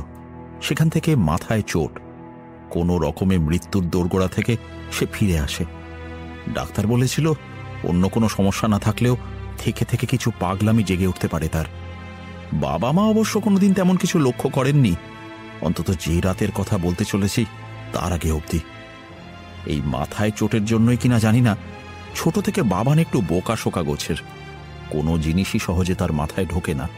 সেখান 0.62 0.90
থেকে 0.90 1.16
মাথায় 1.16 1.62
চোট। 1.62 2.00
কোনো 2.70 2.98
রকমে 2.98 3.38
মৃত্যুর 3.38 3.90
দোরগোড়া 3.90 4.28
থেকে 4.28 4.58
সে 4.92 5.06
ফিরে 5.14 5.40
আসে। 5.40 5.66
ডাক্তার 6.50 6.88
বলেছিল, 6.88 7.34
অন্য 7.84 8.10
কোনো 8.10 8.30
সমস্যা 8.30 8.68
না 8.68 8.80
থাকলেও 8.80 9.18
থেকে 9.58 9.86
থেকে 9.86 10.06
কিছু 10.06 10.32
পাগলামি 10.40 10.84
জেগে 10.84 11.08
উঠতে 11.08 11.28
পারে 11.28 11.48
তার। 11.48 11.66
বাবা 12.54 12.92
মা 12.92 13.04
অবশ্য 13.04 13.40
কোনোদিন 13.40 13.74
তেমন 13.74 13.96
কিছু 13.98 14.20
লক্ষ্য 14.20 14.50
করেননি। 14.50 14.96
অন্তত 15.62 15.92
যে 15.92 16.22
রাতের 16.22 16.52
কথা 16.52 16.78
বলতে 16.78 17.06
চলেছি, 17.06 17.46
তার 17.94 18.14
আগে 18.14 18.32
অবধি। 18.32 18.60
এই 19.66 19.82
মাথায় 19.86 20.32
চোটের 20.32 20.66
জন্যই 20.66 20.98
কিনা 20.98 21.20
জানি 21.20 21.42
না, 21.42 21.58
ছোট 22.16 22.40
থেকে 22.40 22.64
বাবান 22.64 23.00
একটু 23.00 23.22
বোকা 23.22 23.56
শোকা 23.56 23.82
গোছের। 23.82 24.16
কোনো 24.90 25.18
জিনিসই 25.18 25.60
সহজে 25.60 25.96
তার 25.96 26.14
মাথায় 26.14 26.46
ঢোকে 26.46 26.74
না। 26.74 26.90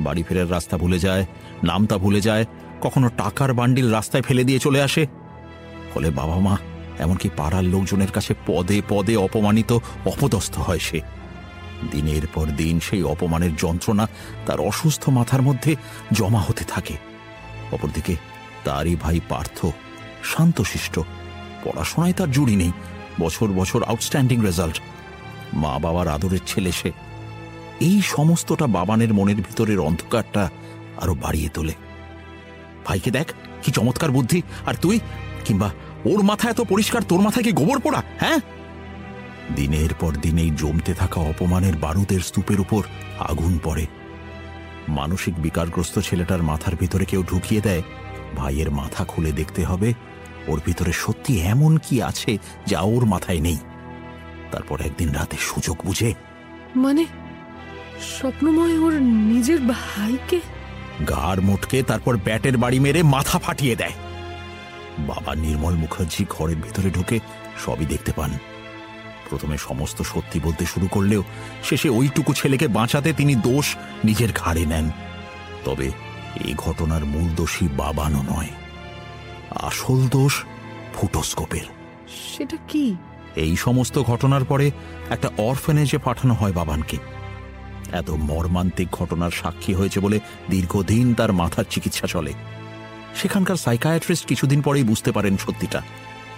বাড়ি 0.00 0.22
ফেরার 0.22 0.50
রাস্তা 0.50 0.76
ভুলে 0.76 0.98
যায়, 0.98 1.26
নামতা 1.64 1.98
ভুলে 1.98 2.20
যায়, 2.20 2.44
কখনো 2.80 3.08
টাকার 3.08 3.54
বান্ডিল 3.54 3.90
রাস্তায় 3.90 4.22
ফেলে 4.22 4.44
দিয়ে 4.44 4.58
চলে 4.58 4.82
আসে। 4.82 5.06
ফলে 5.94 6.10
বাবা 6.10 6.36
মা 6.36 6.56
এমনকি 7.00 7.28
পাড়ার 7.36 7.64
লোকজনের 7.64 8.10
কাছে 8.10 8.34
পদে 8.46 8.82
পদে 8.88 9.16
অপমানিত, 9.16 9.72
অপদস্থ 10.06 10.58
হয় 10.58 10.78
সে। 10.78 11.00
দিনের 11.90 12.26
পর 12.26 12.46
দিন 12.46 12.80
সেই 12.80 13.02
অপমানের 13.02 13.56
যন্ত্রণা 13.56 14.08
তার 14.46 14.60
অসুস্থ 14.60 15.08
মাথার 15.08 15.42
মধ্যে 15.42 15.76
জমা 16.12 16.40
হতে 16.40 16.64
থাকে। 16.64 16.96
অপরদিকে 17.72 18.16
তারই 18.64 18.96
ভাই 18.96 19.20
পার্থ 19.28 19.66
শান্তশিষ্ট। 20.24 20.98
পড়াশোনায় 21.64 22.12
তার 22.12 22.30
জুড়ি 22.30 22.56
নেই। 22.56 22.72
বছর 23.20 23.48
বছর 23.48 23.82
আউটস্ট্যান্ডিং 23.82 24.44
রেজাল্ট 24.44 24.80
মা 25.54 25.78
বাবার 25.78 26.08
আদরের 26.08 26.38
ছেলে 26.46 26.72
সে। 26.72 26.92
এই 27.80 28.02
সমস্তটা 28.04 28.66
বাবানের 28.66 29.14
মনের 29.14 29.36
ভিতরের 29.36 29.80
অন্ধকারটা 29.80 30.50
আরও 31.00 31.14
বাড়িয়ে 31.14 31.48
তোলে। 31.48 31.74
ভাইকে 32.86 33.10
দেখ, 33.10 33.26
কি 33.62 33.70
চমৎকার 33.72 34.10
বুদ্ধি। 34.10 34.42
আর 34.66 34.74
তুই 34.74 35.00
কিংবা 35.44 35.70
ওর 36.04 36.22
মাথা 36.22 36.50
এত 36.50 36.60
পরিষ্কার 36.60 37.02
তোর 37.02 37.20
মাথায় 37.20 37.44
কি 37.44 37.52
গোবর 37.52 37.80
পোড়া? 37.80 38.02
হ্যাঁ? 38.20 38.40
দিনের 39.56 39.94
পর 40.00 40.14
দিন 40.14 40.38
এই 40.38 40.50
জমতে 40.50 40.94
থাকা 40.94 41.20
অপমানের 41.20 41.76
বারুদের 41.76 42.20
স্তূপের 42.20 42.60
উপর 42.60 42.82
আগুন 43.18 43.58
পড়ে। 43.64 43.86
মানসিক 44.88 45.42
বিকারগ্রস্ত 45.42 45.98
ছেলেটার 45.98 46.42
মাথার 46.42 46.76
ভিতরে 46.76 47.04
কেউ 47.04 47.22
ঢুকিয়ে 47.22 47.60
দেয়। 47.60 47.82
ভাইয়ের 48.36 48.70
মাথা 48.70 49.04
খুলে 49.04 49.32
দেখতে 49.32 49.64
হবে 49.64 49.94
ওর 50.46 50.60
ভিতরে 50.66 50.92
সত্যি 50.92 51.40
এমন 51.40 51.76
কি 51.76 52.02
আছে 52.02 52.38
যা 52.66 52.80
ওর 52.80 53.04
মাথায় 53.04 53.40
নেই। 53.40 53.58
তারপর 54.52 54.80
একদিন 54.80 55.12
রাতে 55.12 55.36
সুযোগ 55.40 55.76
বুঝে। 55.84 56.14
মানে 56.76 57.06
স্বপ্নময় 58.00 58.78
ওর 58.78 58.92
নিজের 59.02 59.58
ভাইকে? 59.60 60.40
গাড় 61.08 61.40
মোটকে 61.40 61.82
তারপর 61.82 62.16
ব্যাটের 62.16 62.56
বাড়ি 62.56 62.78
মেরে 62.78 63.02
মাথা 63.02 63.38
ফাটিয়ে 63.38 63.76
দেয়। 63.76 63.92
বাবা 65.06 65.34
নির্মল 65.34 65.74
মুখার্জি 65.74 66.24
ঘরের 66.28 66.56
ভেতরে 66.56 66.90
ঢুকে 66.90 67.20
সবই 67.66 67.86
দেখতে 67.86 68.12
পান। 68.16 68.38
প্রথমে 69.30 69.58
সমস্ত 69.58 70.02
সত্যি 70.02 70.40
বলতে 70.40 70.66
শুরু 70.66 70.88
করলেও 70.88 71.22
শেষে 71.64 71.88
ওইটুকু 71.88 72.32
ছেলেকে 72.32 72.68
বাঁচাতে 72.68 73.12
তিনি 73.12 73.34
দোষ 73.34 73.76
নিজের 74.04 74.28
ঘাড়ে 74.32 74.66
নেন। 74.66 74.90
তবে 75.64 75.86
এই 76.44 76.54
ঘটনার 76.56 77.04
মূল 77.04 77.30
দোষী 77.36 77.68
বাবানও 77.76 78.22
নয়। 78.22 78.48
আসল 79.50 80.08
দোষ 80.08 80.44
ফুটোস্কোপের। 80.94 81.64
সেটা 82.36 82.56
কি? 82.68 82.96
এই 83.36 83.56
সমস্ত 83.56 83.98
ঘটনার 83.98 84.44
পরে 84.44 84.70
একটা 85.10 85.30
অরফেনেজে 85.38 85.98
পাঠানো 85.98 86.34
হয় 86.34 86.52
বাবানকে। 86.52 86.96
এত 87.92 88.10
মর্মান্তিক 88.10 88.88
ঘটনার 88.92 89.30
সাক্ষী 89.30 89.74
হয়েছে 89.74 90.00
বলে 90.00 90.20
দীর্ঘদিন 90.50 91.14
তার 91.14 91.32
মাথার 91.32 91.64
চিকিৎসা 91.70 92.06
চলে। 92.06 92.32
সেখানকার 93.14 93.56
সাইকায়াট্রিস্ট 93.56 94.26
কিছুদিন 94.26 94.62
পরেই 94.62 94.84
বুঝতে 94.84 95.12
পারেন 95.12 95.36
সত্যিটা। 95.36 95.82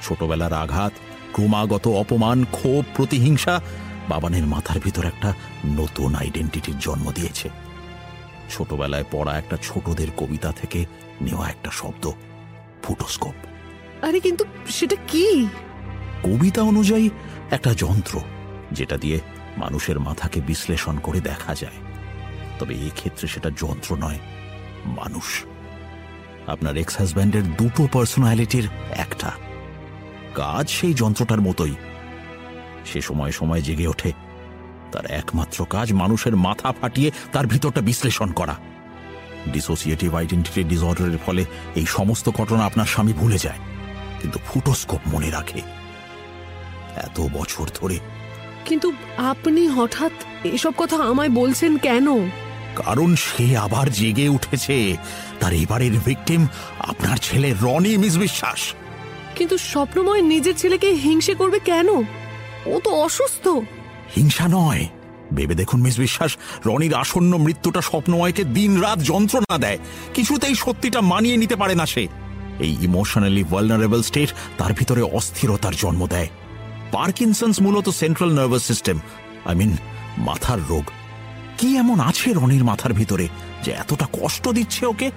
ছোটবেলার 0.02 0.52
আঘাত 0.52 0.92
ক্রমাগত 1.32 1.88
অপমান 1.88 2.44
ক্ষোভ 2.44 2.84
প্রতিহিংসা 2.96 3.60
বাবানের 4.08 4.46
মাথার 4.46 4.80
ভিতর 4.80 5.04
একটা 5.04 5.34
নতুন 5.66 6.14
আইডেন্টিটির 6.14 6.78
জন্ম 6.78 7.12
দিয়েছে। 7.12 7.50
ছোটবেলায় 8.50 9.04
পড়া 9.10 9.38
একটা 9.38 9.56
ছোটদের 9.62 10.10
কবিতা 10.16 10.52
থেকে 10.52 10.86
নেওয়া 11.20 11.48
একটা 11.48 11.70
শব্দ 11.72 12.10
ফুটোস্কোপ। 12.82 13.34
আরে 14.04 14.20
কিন্তু 14.20 14.44
সেটা 14.68 14.96
কি? 15.08 15.46
কবিতা 16.22 16.62
অনুযায়ী 16.62 17.10
একটা 17.50 17.74
যন্ত্র 17.74 18.20
যেটা 18.72 18.96
দিয়ে 18.96 19.20
মানুষের 19.56 20.00
মাথাকে 20.00 20.40
বিশ্লেষণ 20.40 20.98
করে 20.98 21.20
দেখা 21.20 21.54
যায়। 21.54 21.76
তবে 22.58 22.74
এই 22.74 22.90
ক্ষেত্রে 22.90 23.28
সেটা 23.28 23.50
যন্ত্র 23.50 23.96
নয় 23.96 24.18
মানুষ। 24.84 25.44
আপনার 26.46 26.76
এক্স 26.76 26.98
হাজব্যান্ডের 26.98 27.56
দুটো 27.56 27.88
পার্সোনালিটির 27.92 28.68
একটা। 28.90 29.30
কাজ 30.34 30.70
সেই 30.70 30.94
যন্ত্রটার 30.94 31.40
মতোই। 31.40 31.74
সে 32.84 33.00
সময় 33.00 33.30
সময় 33.30 33.62
জেগে 33.62 33.86
ওঠে। 33.86 34.12
তার 34.92 35.06
একমাত্র 35.06 35.66
কাজ 35.70 35.92
মানুষের 35.92 36.36
মাথা 36.36 36.72
ফাটিয়ে 36.72 37.10
তার 37.32 37.46
ভিতরটা 37.46 37.80
বিশ্লেষণ 37.80 38.32
করা। 38.32 38.56
ডিসোসিয়েটিভ 39.52 40.14
আইডেন্টিটি 40.14 40.64
ডিসঅর্ডারের 40.64 41.18
ফলে 41.26 41.44
এই 41.74 41.86
সমস্ত 41.86 42.28
ঘটনা 42.28 42.64
আপনার 42.64 42.86
স্বামী 42.86 43.12
ভুলে 43.12 43.38
যায়। 43.38 43.58
কিন্তু 44.20 44.38
ফুটোস্কোপ 44.46 45.00
মনে 45.06 45.30
রাখে। 45.30 45.60
এত 46.96 47.20
বছর 47.20 47.68
ধরে। 47.74 47.98
কিন্তু 48.64 48.92
আপনি 49.16 49.68
হঠাৎ 49.68 50.12
এসব 50.44 50.72
কথা 50.76 50.96
আমায় 50.96 51.28
বলছেন 51.28 51.78
কেন? 51.78 52.30
কারণ 52.76 53.16
সে 53.16 53.56
আবার 53.56 53.90
জেগে 53.90 54.28
উঠেছে। 54.28 54.96
তার 55.40 55.52
এবারের 55.52 55.92
ভিকটিম 55.92 56.46
আপনার 56.78 57.16
ছেলে 57.16 57.54
রনি 57.60 57.96
মিস 57.96 58.16
বিশ্বাস। 58.16 58.74
কিন্তু 59.36 59.58
স্বপ্নময় 59.58 60.22
নিজের 60.22 60.56
ছেলেকে 60.56 60.90
হিংসে 60.90 61.34
করবে 61.34 61.58
কেন? 61.58 61.88
ও 62.66 62.80
তো 62.84 62.90
অসুস্থ। 62.90 63.48
হিংসা 64.16 64.48
নয়। 64.48 64.88
ভেবে 65.34 65.54
দেখুন 65.54 65.80
মিস 65.80 65.98
বিশ্বাস 65.98 66.36
রনির 66.66 66.94
আসন্ন 66.94 67.36
মৃত্যুটা 67.36 67.80
স্বপ্নময়কে 67.80 68.44
দিন 68.44 68.80
রাত 68.80 68.98
যন্ত্রণা 68.98 69.58
দেয়। 69.58 69.78
কিছুতেই 70.14 70.54
সত্যিটা 70.54 71.00
মানিয়ে 71.00 71.36
নিতে 71.36 71.56
পারে 71.56 71.74
না 71.74 71.86
সে। 71.86 72.08
এই 72.58 72.76
ইমোশনালি 72.82 73.44
ভালনারেবল 73.44 74.02
স্টেট 74.02 74.28
তার 74.58 74.72
ভিতরে 74.72 75.02
অস্থিরতার 75.02 75.72
জন্ম 75.76 76.06
দেয়। 76.06 76.28
পার্কিনসন্স 76.92 77.60
মূলত 77.60 77.88
central 77.88 78.32
nervous 78.32 78.62
system 78.62 79.00
I 79.44 79.54
mean 79.54 79.76
মাথার 80.18 80.58
রোগ। 80.68 80.84
কি 81.62 81.76
এমন 81.76 82.00
আছে 82.00 82.32
রনির 82.32 82.64
মাথার 82.64 82.92
ভিতরে 82.92 83.28
যে 83.62 83.72
এতটা 83.72 84.06
কষ্ট 84.12 84.48
দিচ্ছে 84.48 84.86
ওকে? 84.86 85.10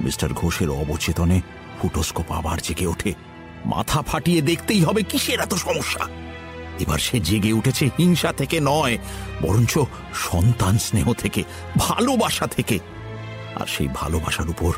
মিস্টার 0.00 0.32
ঘোষের 0.32 0.70
অবচেতনে 0.70 1.40
ফুটোস্কোপ 1.82 2.32
আবার 2.32 2.58
জেগে 2.58 2.86
ওঠে। 2.86 3.14
মাথা 3.66 4.02
ফাটিয়ে 4.02 4.42
দেখতেই 4.42 4.84
হবে 4.84 5.02
কিসের 5.02 5.40
এত 5.40 5.54
সমস্যা। 5.54 6.08
এবার 6.78 6.98
সে 6.98 7.20
জেগে 7.20 7.52
উঠেছে 7.52 7.90
হিংসা 7.98 8.32
থেকে 8.32 8.60
নয় 8.62 8.98
বরঞ্চ 9.42 9.78
সন্তান 10.14 10.78
স্নেহ 10.78 11.12
থেকে 11.12 11.44
ভালোবাসা 11.78 12.46
থেকে। 12.46 12.78
আর 13.60 13.66
সেই 13.66 13.88
ভালোবাসার 13.94 14.48
উপর 14.48 14.72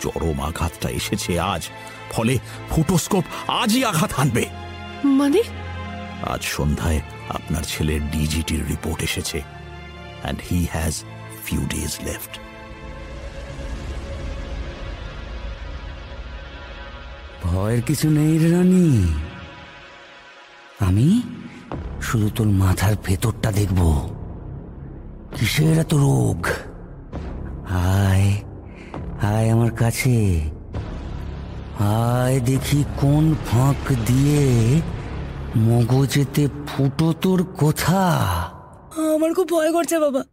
চরম 0.00 0.40
আঘাতটা 0.40 0.90
এসেছে 0.90 1.40
আজ 1.40 1.68
ফলে 2.10 2.38
ফুটোস্কোপ 2.70 3.24
আজই 3.48 3.84
আঘাত 3.84 4.12
হানবে। 4.12 4.44
মানে? 5.04 5.42
আজ 6.22 6.42
সন্ধ্যায় 6.42 7.00
আপনার 7.28 7.62
ছেলের 7.62 8.10
ডিজিটির 8.10 8.66
রিপোর্ট 8.68 9.02
এসেছে। 9.02 9.59
And 10.22 10.40
he 10.50 10.66
has 10.72 11.04
few 11.44 11.60
days 11.60 11.98
left 12.04 12.38
ভয়ের 17.42 17.82
কিছু 17.82 18.10
নেই 18.10 18.52
রানী। 18.52 19.14
আমি 20.80 21.22
শুধু 22.02 22.30
তোর 22.36 22.46
মাথার 22.46 22.94
ভেতরটা 23.04 23.52
দেখব। 23.52 24.08
কিসের 25.36 25.78
এত 25.78 25.94
রোগ? 25.94 26.46
আয় 27.70 28.32
আয় 29.22 29.52
আমার 29.52 29.70
কাছে। 29.70 30.50
আয় 31.78 32.40
দেখি 32.40 32.84
কোন 33.00 33.34
ফাঁক 33.50 33.92
দিয়ে 34.06 34.80
মগজেতে 35.56 36.48
ফুটো 36.68 37.12
তোর 37.12 37.44
কথা? 37.58 38.04
আমার 38.96 39.34
খুব 39.34 39.48
ভয় 39.48 39.72
করছে 39.72 39.98
বাবা। 39.98 40.24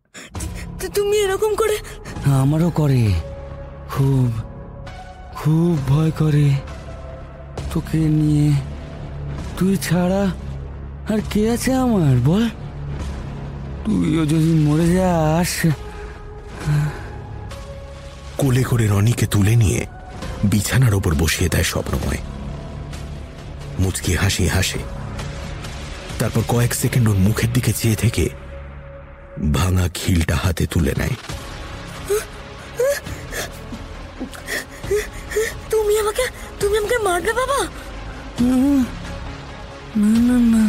তু- 0.81 0.91
তুমি 0.91 1.17
এরকম 1.17 1.55
করে 1.55 1.77
আমারও 2.25 2.69
করে। 2.69 3.13
খুব 3.89 4.31
খুব 5.33 5.79
ভয় 5.87 6.11
করে। 6.11 6.51
তোকে 7.73 7.97
নিয়ে 7.97 8.51
তুই 9.57 9.77
ছাড়া 9.77 10.23
আর 11.13 11.19
কে 11.31 11.51
আছে 11.51 11.73
আমার 11.73 12.15
বল? 12.25 12.49
তুইও 13.85 14.25
যদি 14.25 14.53
মরে 14.53 14.93
যাস। 14.93 15.67
কোলে 18.37 18.63
করে 18.63 18.87
রনিকে 18.87 19.25
তুলে 19.25 19.55
নিয়ে 19.55 19.85
বিছানার 20.43 20.93
ওপর 20.93 21.15
বসিয়ে 21.15 21.49
দেয় 21.49 21.63
স্বপ্নময়। 21.63 22.17
মুচকি 23.79 24.15
হাসি 24.15 24.47
হাসে। 24.47 24.79
তারপর 26.19 26.41
কয়েক 26.47 26.75
সেকেন্ড 26.75 27.09
ওর 27.09 27.15
মুখের 27.15 27.53
দিকে 27.53 27.73
চেয়ে 27.73 27.95
থেকে 27.95 28.29
ভাঙা 29.57 29.85
খিলটা 29.97 30.35
হাতে 30.43 30.63
তুলে 30.73 30.93
নেয়। 30.99 31.15
তুমি 35.71 35.93
আমাকে 36.03 36.25
তুমি 36.59 36.75
আমাকে 36.81 36.97
মারবে 37.07 37.31
বাবা? 37.39 37.59
না 40.01 40.11
না 40.27 40.37
না 40.53 40.63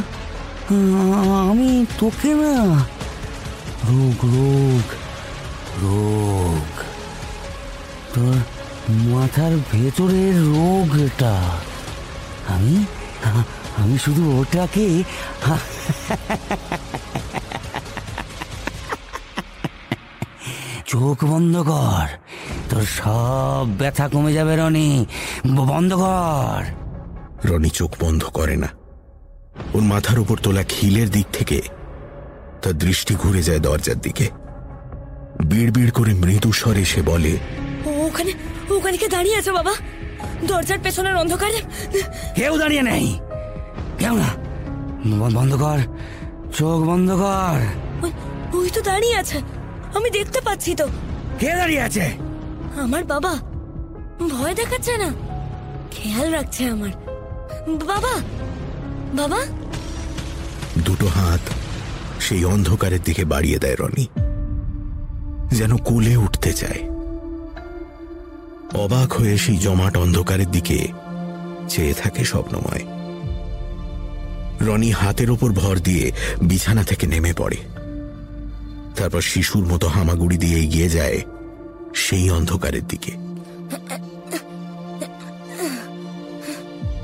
আমি 1.50 1.70
তোকে 2.00 2.32
না। 2.42 2.54
রোগ 3.88 4.18
রোগ 4.36 4.86
রোগ। 5.84 6.70
তোর 8.14 8.36
মাথার 9.12 9.52
ভেতরের 9.72 10.36
রোগ 10.54 10.88
এটা 11.06 11.34
আমি 12.54 12.76
আমি 13.82 13.96
শুধু 14.04 14.22
ওটাকে 14.40 14.86
চোখ 20.98 21.24
বন্ধ 21.24 21.56
কর। 21.56 22.06
তোর 22.70 22.82
সব 22.82 23.66
ব্যথা 23.78 24.08
কমে 24.08 24.32
যাবে 24.32 24.56
রনি। 24.56 25.06
বন্ধ 25.46 25.94
কর। 25.94 26.64
রনি 27.44 27.70
চোখ 27.70 27.90
বন্ধ 28.00 28.24
করে 28.24 28.56
না। 28.56 28.68
ওর 29.74 29.82
মাথার 29.82 30.18
উপর 30.18 30.36
তোলা 30.42 30.62
খিলের 30.62 31.10
দিক 31.10 31.26
থেকে 31.32 31.62
তার 32.62 32.72
দৃষ্টি 32.72 33.14
ঘুরে 33.14 33.42
যায় 33.42 33.58
দরজার 33.58 34.00
দিকে। 34.00 34.28
বিড় 35.44 35.70
বিড় 35.70 35.90
করে 35.90 36.14
মৃদু 36.14 36.52
স্বরে 36.52 36.84
সে 36.84 37.02
বলে 37.02 37.36
ও 37.84 38.06
ওখানে 38.06 38.32
ওখানে 38.70 38.96
কে 38.96 39.08
দাঁড়িয়ে 39.08 39.36
আছে 39.36 39.52
বাবা? 39.52 39.74
দরজার 40.46 40.78
পেছনের 40.82 41.16
অন্ধকারে? 41.16 41.60
কেউ 42.34 42.58
দাঁড়িয়ে 42.58 42.82
নেই। 42.82 43.18
কেউ 43.98 44.14
না। 44.14 44.28
বন্ধ 45.30 45.54
কর। 45.54 45.78
চোখ 46.56 46.80
বন্ধ 46.82 47.10
কর। 47.10 47.60
ওই 48.04 48.10
ওই 48.52 48.70
তো 48.70 48.80
দাঁড়িয়ে 48.82 49.16
আছে। 49.16 49.57
আমি 49.94 50.10
দেখতে 50.10 50.40
পাচ্ছি 50.40 50.74
তো। 50.74 50.88
কে 51.38 51.54
দাঁড়িয়ে 51.54 51.80
আছে? 51.80 52.12
আমার 52.80 53.04
বাবা। 53.04 53.34
ভয় 54.30 54.54
দেখাচ্ছে 54.54 54.96
না। 54.96 55.12
খেয়াল 55.90 56.30
রাখছে 56.30 56.64
আমার। 56.64 56.90
বাবা! 57.86 58.20
বাবা! 59.14 59.38
দুটো 60.78 61.06
হাত 61.06 61.40
সেই 62.20 62.44
অন্ধকারের 62.44 63.02
দিকে 63.02 63.24
বাড়িয়ে 63.24 63.58
দেয় 63.58 63.76
রনি। 63.78 64.06
যেন 65.52 65.76
কোলে 65.76 66.16
উঠতে 66.16 66.52
চায়। 66.52 66.90
অবাক 68.74 69.12
হয়ে 69.12 69.38
সেই 69.38 69.56
জমাট 69.56 69.96
অন্ধকারের 69.96 70.50
দিকে 70.50 70.88
চেয়ে 71.68 71.94
থাকে 71.94 72.24
স্বপ্নময়। 72.24 72.84
রনি 74.60 74.90
হাতের 74.90 75.30
ওপর 75.30 75.52
ভর 75.52 75.78
দিয়ে 75.78 76.12
বিছানা 76.42 76.82
থেকে 76.82 77.06
নেমে 77.06 77.32
পড়ে। 77.32 77.56
তারপর 78.98 79.20
শিশুর 79.20 79.66
মতো 79.66 79.88
হামাগুড়ি 79.88 80.38
দিয়ে 80.38 80.58
এগিয়ে 80.58 80.88
যায় 80.88 81.22
সেই 81.94 82.30
অন্ধকারের 82.30 82.86
দিকে। 82.86 83.12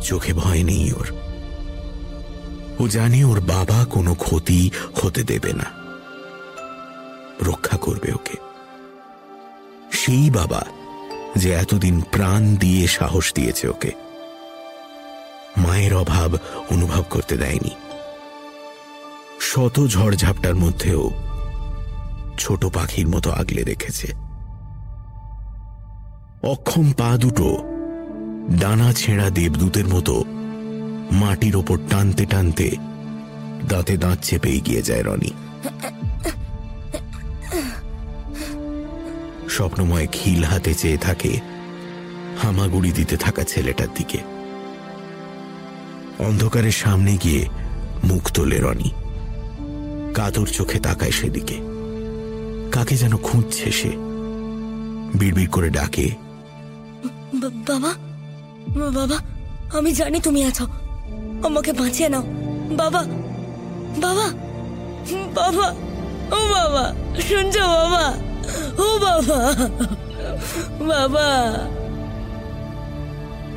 চোখে 0.02 0.32
ভয় 0.32 0.62
নেই 0.62 0.92
ওর। 0.92 1.06
ও 2.80 2.88
জানে 2.88 3.24
ওর 3.24 3.40
বাবা 3.40 3.84
কোনো 3.84 4.14
ক্ষতি 4.14 4.70
হতে 5.02 5.22
দেবে 5.22 5.52
না। 5.52 5.64
রক্ষা 7.42 7.76
করবে 7.76 8.12
ওকে। 8.12 8.36
সেই 9.92 10.30
বাবা 10.30 10.66
যে 11.36 11.52
এতদিন 11.52 12.00
প্রাণ 12.00 12.56
দিয়ে 12.56 12.86
সাহস 12.86 13.34
দিয়েছে 13.34 13.68
ওকে। 13.68 13.92
মায়ের 15.56 15.94
অভাব 15.94 16.34
অনুভব 16.70 17.04
করতে 17.10 17.36
দেয়নি। 17.36 17.70
শত 19.40 19.86
ঝড়ঝাপটার 19.86 20.54
মধ্যেও 20.54 21.10
ছোট 22.38 22.64
পাখির 22.64 23.08
মতো 23.08 23.30
আগলে 23.30 23.62
রেখেছে। 23.62 24.12
অক্ষম 26.42 26.92
পা 26.92 27.16
দুটো, 27.16 27.58
ডানা 28.60 28.92
ছেঁড়া 28.92 29.30
দেবদূতের 29.30 29.86
মতো, 29.86 30.24
মাটির 31.12 31.56
ওপর 31.56 31.78
টানতে 31.90 32.26
টানতে 32.26 32.76
দাঁতে 33.68 33.96
দাঁত 33.96 34.18
চেপে 34.22 34.48
এগিয়ে 34.48 34.82
যায় 34.82 35.02
রনি। 35.02 35.32
স্বপ্নময় 39.48 40.06
খিল 40.12 40.44
হাতে 40.44 40.74
চেয়ে 40.74 40.96
থাকে 40.96 41.40
হামাগুড়ি 42.42 42.92
দিতে 42.92 43.16
থাকা 43.16 43.44
ছেলেটার 43.44 43.88
দিকে। 43.94 44.18
অন্ধকারের 46.18 46.72
সামনে 46.72 47.18
গিয়ে 47.24 47.48
মুখ 48.04 48.30
তোলে 48.30 48.58
রনি। 48.58 48.90
কাতর 50.14 50.46
চোখে 50.46 50.78
তাকায় 50.78 51.10
সেদিকে। 51.10 51.73
কাকে 52.74 52.94
যেন 52.96 53.14
খুঁজছে 53.16 53.72
সে? 53.72 53.90
বিড়বিড় 55.18 55.50
করে 55.50 55.70
ডাকে। 55.70 56.06
বাবা 57.68 57.92
বাবা 58.90 59.18
আমি 59.78 59.90
জানি 59.92 60.20
তুমি 60.20 60.40
আছো। 60.44 60.64
আমাকে 61.46 61.72
বাঁচিয়ে 61.72 62.08
নাও। 62.08 62.24
বাবা 62.76 63.02
বাবা 64.00 64.26
বাবা 65.34 65.68
ও 66.36 66.40
বাবা 66.54 66.84
শুনছো 67.28 67.64
বাবা? 67.76 68.04
ও 68.78 68.88
বাবা 68.98 69.40
বাবা। 70.90 71.28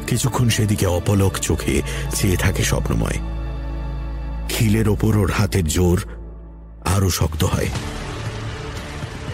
কিছুক্ষণ 0.08 0.50
সেদিকে 0.50 0.86
অপলক 0.86 1.34
চোখে 1.40 1.76
চেয়ে 2.16 2.38
থাকে 2.38 2.64
স্বপ্নময়। 2.64 3.20
খিলের 4.50 4.90
ওপর 4.90 5.18
ওর 5.18 5.32
হাতের 5.32 5.66
জোর 5.66 6.00
আরও 6.86 7.10
শক্ত 7.10 7.42
হয়। 7.44 7.70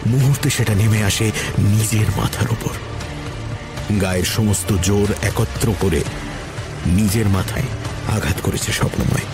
মুহূর্তে 0.06 0.50
সেটা 0.50 0.74
নেমে 0.74 1.04
আসে 1.04 1.26
নিজের 1.58 2.08
মাথার 2.16 2.48
ওপর 2.50 2.74
গায়ের 4.00 4.24
সমস্ত 4.24 4.72
জোর 4.82 5.08
একত্র 5.22 5.74
করে 5.80 6.00
নিজের 6.86 7.28
মাথায় 7.28 7.68
আঘাত 8.08 8.38
করেছে 8.42 8.72
স্বপ্নময়। 8.72 9.26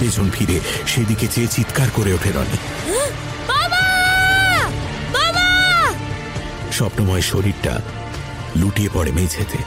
পেছন 0.00 0.30
ফিরে 0.30 0.60
সেদিকে 0.86 1.26
চেয়ে 1.26 1.46
চিৎকার 1.46 1.88
করে 1.94 2.12
ওঠে 2.12 2.30
রনি। 2.32 2.58
স্বপ্নময় 6.72 7.20
শরীরটা 7.20 7.80
লুটিয়ে 8.56 8.88
পড়ে 8.94 9.12
মেঝেতে। 9.12 9.58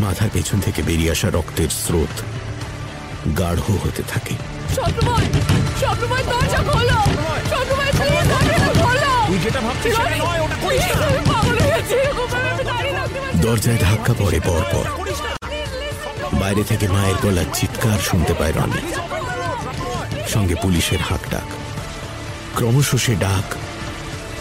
মাথার 0.00 0.30
পেছন 0.32 0.60
থেকে 0.60 0.82
বেরিয়ে 0.82 1.10
আসা 1.10 1.30
রক্তের 1.30 1.68
স্রোত 1.68 2.14
গাঢ় 3.38 3.56
হতে 3.56 4.02
থাকে। 4.08 4.34
স্বপ্নময়! 4.74 5.27
স্বপ্নময় 5.80 6.24
দরজা 6.32 6.60
খোলো। 6.68 7.00
স্বপ্নময় 7.50 7.92
প্লিজ 7.98 8.24
দরজাটা 8.32 8.70
খোলো। 8.82 9.12
তুই 9.28 9.38
যেটা 9.44 9.60
ভাবছিস 9.66 9.92
সেটা 9.96 10.16
নয় 10.24 10.40
ওটা 10.44 10.56
করিস 10.62 10.84
না। 10.90 11.06
পাগল 11.32 11.56
হয়ে 11.58 11.72
গেছি 11.76 11.94
এরকমভাবে 11.94 12.48
আমি 12.50 12.64
দাঁড়িয়ে 12.70 12.94
থাকতে 12.98 13.18
পারছি 13.20 13.38
দরজায় 13.38 13.78
ধাক্কা 13.86 14.12
পড়ে 14.18 14.40
পর 14.40 14.62
পর। 14.72 14.84
বাইরে 16.40 16.62
থেকে 16.64 16.88
মায়ের 16.88 17.16
গলার 17.22 17.48
চিৎকার 17.54 17.98
শুনতে 17.98 18.32
পায় 18.34 18.52
রনি। 18.52 18.82
সঙ্গে 20.28 20.54
পুলিশের 20.62 20.98
হাক 20.98 21.22
ডাক। 21.30 21.48
ক্রমশ 22.56 22.90
সে 23.04 23.14
ডাক 23.16 23.46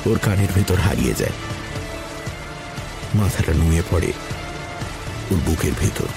ওর 0.07 0.17
কানের 0.25 0.51
ভেতর 0.55 0.75
হারিয়ে 0.75 1.13
যায়। 1.13 1.35
মাথাটা 3.15 3.53
নুয়ে 3.53 3.83
পড়ে 3.91 4.11
ওর 5.31 5.39
বুকের 5.45 5.73
ভেতর। 5.81 6.09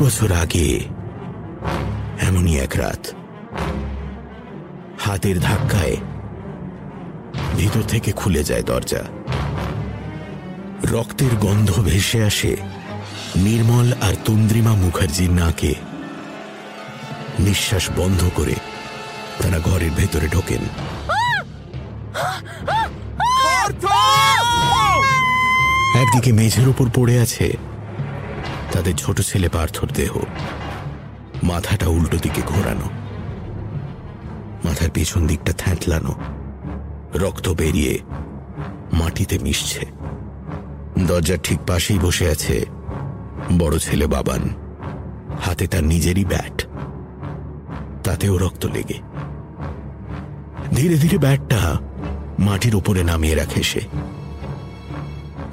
বছর 0.00 0.32
আগে 0.32 0.80
এমনই 2.20 2.58
এক 2.58 2.72
রাত 2.76 3.02
হাতের 4.98 5.40
ধাক্কায় 5.40 5.96
ভিতর 7.56 7.82
থেকে 7.82 8.12
খুলে 8.12 8.44
যায় 8.44 8.62
দরজা। 8.62 9.02
রক্তের 10.84 11.36
গন্ধ 11.40 11.80
ভেসে 11.80 12.24
আসে 12.24 12.56
নির্মল 13.36 13.92
আর 14.00 14.14
তন্দ্রিমা 14.24 14.70
মুখার্জির 14.70 15.30
নাকে। 15.30 15.74
নিঃশ্বাস 17.38 17.90
বন্ধ 17.96 18.20
করে 18.34 18.54
তারা 19.42 19.58
ঘরের 19.58 19.90
ভেতরে 19.90 20.28
ঢোকেন। 20.28 20.62
একদিকে 25.94 26.32
মেঝের 26.32 26.68
উপর 26.68 26.86
পড়ে 26.94 27.20
আছে 27.20 27.56
তাদের 28.72 28.94
ছোট 28.94 29.20
ছেলে 29.20 29.48
পার্থর 29.48 29.88
দেহ। 29.94 30.20
মাথাটা 31.42 31.86
উল্টো 31.88 32.16
দিকে 32.16 32.42
ঘোরানো। 32.46 32.90
মাথার 34.64 34.90
পেছন 34.90 35.26
দিকটা 35.26 35.52
থ্যাঁতলানো। 35.52 36.14
রক্ত 37.14 37.48
বেরিয়ে 37.48 37.98
মাটিতে 38.92 39.38
মিশছে। 39.38 39.86
দরজার 41.06 41.38
ঠিক 41.42 41.58
পাশেই 41.66 41.98
বসে 41.98 42.28
আছে 42.28 42.66
বড় 43.58 43.78
ছেলে 43.78 44.06
বাবান। 44.06 44.54
হাতে 45.44 45.66
তার 45.66 45.84
নিজেরই 45.84 46.24
ব্যাট। 46.24 46.64
তাতেও 48.04 48.38
রক্ত 48.38 48.66
লেগে। 48.66 48.98
ধীরে 50.76 50.94
ধীরে 50.94 51.18
ব্যাটটা 51.18 51.78
মাটির 52.38 52.74
উপরে 52.74 53.04
নামিয়ে 53.04 53.34
রাখে 53.34 53.62
সে। 53.62 53.80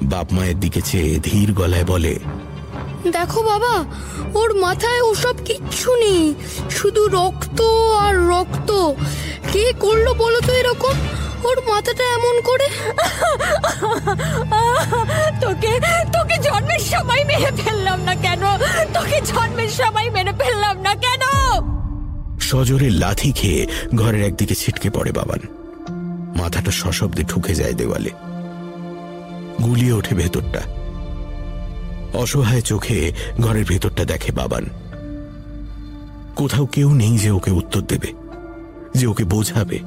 বাপ 0.02 0.32
মায়ের 0.32 0.60
দিকে 0.60 0.80
চেয়ে 0.80 1.20
ধীর 1.22 1.52
গলায় 1.52 1.84
বলে 1.84 2.18
দেখো 3.06 3.42
বাবা 3.42 3.84
ওর 4.34 4.60
মাথায় 4.60 5.00
ওসব 5.00 5.36
কিচ্ছু 5.44 5.94
নেই 5.94 6.34
শুধু 6.70 7.08
রক্ত 7.08 7.60
আর 8.04 8.14
রক্ত। 8.16 8.70
কে 9.52 9.72
করল 9.78 10.12
বলো 10.12 10.40
তো 10.40 10.52
এরকম? 10.52 10.94
ওর 11.44 11.58
মাথাটা 11.68 12.04
এমন 12.04 12.40
করে। 12.40 12.68
তোকে 15.40 15.80
তোকে 16.12 16.36
জন্মের 16.42 16.78
সময় 16.78 17.24
মেরে 17.24 17.50
ফেললাম 17.64 18.00
না 18.00 18.14
কেন? 18.14 18.42
তোকে 18.94 19.20
জন্মের 19.20 19.68
সময় 19.68 20.10
মেরে 20.10 20.32
ফেললাম 20.32 20.76
না 20.80 20.94
কেন? 20.94 21.22
সজোরে 22.40 22.90
লাথি 22.90 23.32
খেয়ে 23.32 23.66
ঘরের 23.94 24.22
একদিকে 24.22 24.54
ছিটকে 24.54 24.90
পড়ে 24.90 25.12
বাবান। 25.12 25.40
মাথাটা 26.36 26.70
সশব্দে 26.70 27.22
ঠুকে 27.22 27.54
যায় 27.54 27.72
দেওয়ালে। 27.72 28.10
গুলিয়ে 29.64 29.92
ওঠে 29.92 30.14
ভেতরটা। 30.14 30.77
অসহায় 32.14 32.60
চোখে 32.60 33.12
ঘরের 33.40 33.64
ভেতরটা 33.64 34.04
দেখে 34.04 34.32
বাবান। 34.32 34.64
কোথাও 36.36 36.66
কেউ 36.66 36.94
নেই 36.94 37.18
যে 37.18 37.30
ওকে 37.30 37.50
উত্তর 37.50 37.80
দেবে, 37.80 38.12
যে 38.94 39.06
ওকে 39.06 39.24
বোঝাবে। 39.24 39.78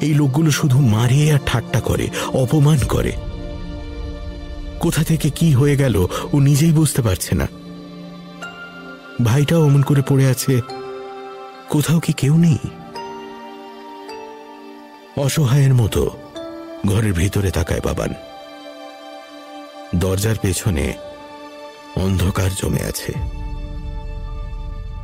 এই 0.00 0.14
লোকগুলো 0.14 0.50
শুধু 0.50 0.80
মারে 0.80 1.32
আর 1.32 1.38
ঠাট্টা 1.46 1.80
করে, 1.80 2.08
অপমান 2.32 2.78
করে। 2.88 3.12
কোথা 4.80 5.04
থেকে 5.04 5.30
কি 5.30 5.52
হয়ে 5.52 5.76
গেল, 5.76 6.06
ও 6.32 6.38
নিজেই 6.38 6.72
বুঝতে 6.72 7.02
পারছে 7.02 7.34
না। 7.34 7.46
ভাইটাও 9.24 9.64
অমন 9.64 9.82
করে 9.82 10.02
পড়ে 10.08 10.26
আছে, 10.26 10.60
কোথাও 11.68 12.00
কি 12.00 12.12
কেউ 12.12 12.36
নেই? 12.36 12.58
অসহায়ের 15.16 15.74
মতো 15.74 16.10
ঘরের 16.86 17.12
ভিতরে 17.12 17.50
তাকায় 17.50 17.80
বাবান। 17.80 18.14
দরজার 19.94 20.34
পেছনে 20.42 20.94
অন্ধকার 21.96 22.50
জমে 22.50 22.82
আছে। 22.84 23.12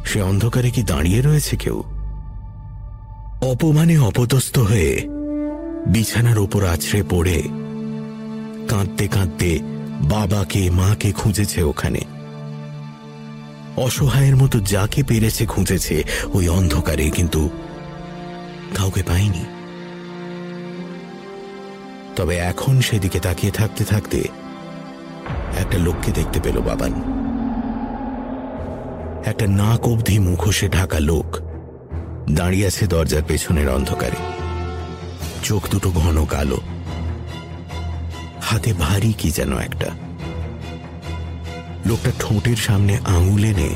সে 0.04 0.22
অন্ধকারে 0.22 0.70
কি 0.70 0.82
দাঁড়িয়ে 0.82 1.22
রয়েছে 1.22 1.56
কেউ? 1.56 1.82
অপমানে 3.42 3.98
অপদস্থ 3.98 4.58
হয়ে 4.58 5.08
বিছানার 5.86 6.38
ওপর 6.38 6.64
আছড়ে 6.64 7.02
পড়ে 7.10 7.42
কাঁদতে 8.68 9.08
কাঁদতে 9.08 9.58
বাবাকে, 10.02 10.70
মাকে 10.70 11.12
খুঁজেছে 11.12 11.62
ওখানে। 11.62 12.00
অসহায়ের 13.76 14.36
মতো 14.36 14.60
যাকে 14.60 15.02
পেরেছে 15.02 15.46
খুঁজেছে 15.46 16.04
ওই 16.32 16.48
অন্ধকারে, 16.48 17.10
কিন্তু 17.10 17.50
কাউকে 18.74 19.02
পায়নি। 19.02 19.44
তবে 22.16 22.36
এখন 22.36 22.80
সেদিকে 22.80 23.20
তাকিয়ে 23.20 23.52
থাকতে 23.52 23.84
থাকতে 23.84 24.41
একটা 25.58 25.78
লোককে 25.78 26.12
দেখতে 26.12 26.40
পেল 26.40 26.60
বাবান। 26.60 26.92
একটা 29.24 29.46
নাক 29.46 29.88
অবধি 29.88 30.18
মুখোশে 30.18 30.68
ঢাকা 30.68 31.00
লোক 31.00 31.38
দাঁড়িয়ে 32.30 32.66
আছে 32.66 32.86
দরজার 32.86 33.22
পেছনের 33.28 33.68
অন্ধকারে। 33.68 34.16
চোখ 35.42 35.68
দুটো 35.70 35.90
ঘন 35.90 36.24
কালো। 36.24 36.60
হাতে 38.42 38.72
ভারী 38.72 39.12
কি 39.12 39.30
যেন 39.30 39.58
একটা। 39.58 39.86
লোকটা 41.86 42.10
ঠোঁটের 42.18 42.56
সামনে 42.56 42.98
আঙুল 43.06 43.44
এনে 43.44 43.68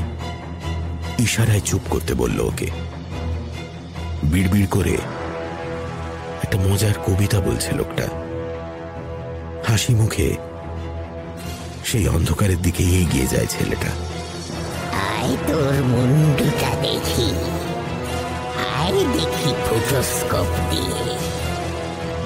ইশারায় 1.19 1.59
চুপ 1.59 1.81
করতে 1.89 2.13
বলল 2.13 2.39
ওকে। 2.39 2.67
বিড়বিড় 4.23 4.67
করে 4.67 4.97
একটা 6.43 6.57
মজার 6.57 6.93
কবিতা 7.05 7.39
বলছে 7.39 7.71
লোকটা। 7.71 8.07
হাসি 9.67 9.95
মুখে 9.95 10.37
সেই 11.87 12.05
অন্ধকারের 12.07 12.59
দিকে 12.61 12.83
এগিয়ে 13.01 13.27
যায় 13.27 13.45
ছেলেটা। 13.45 13.91
আয় 15.07 15.33
তোর 15.47 15.75
মুন্ডুটা 15.91 16.71
দেখি। 16.81 17.29
আয় 18.75 18.99
দেখি 19.15 19.49
ফুটোস্কোপ 19.65 20.49
দিয়ে। 20.71 21.01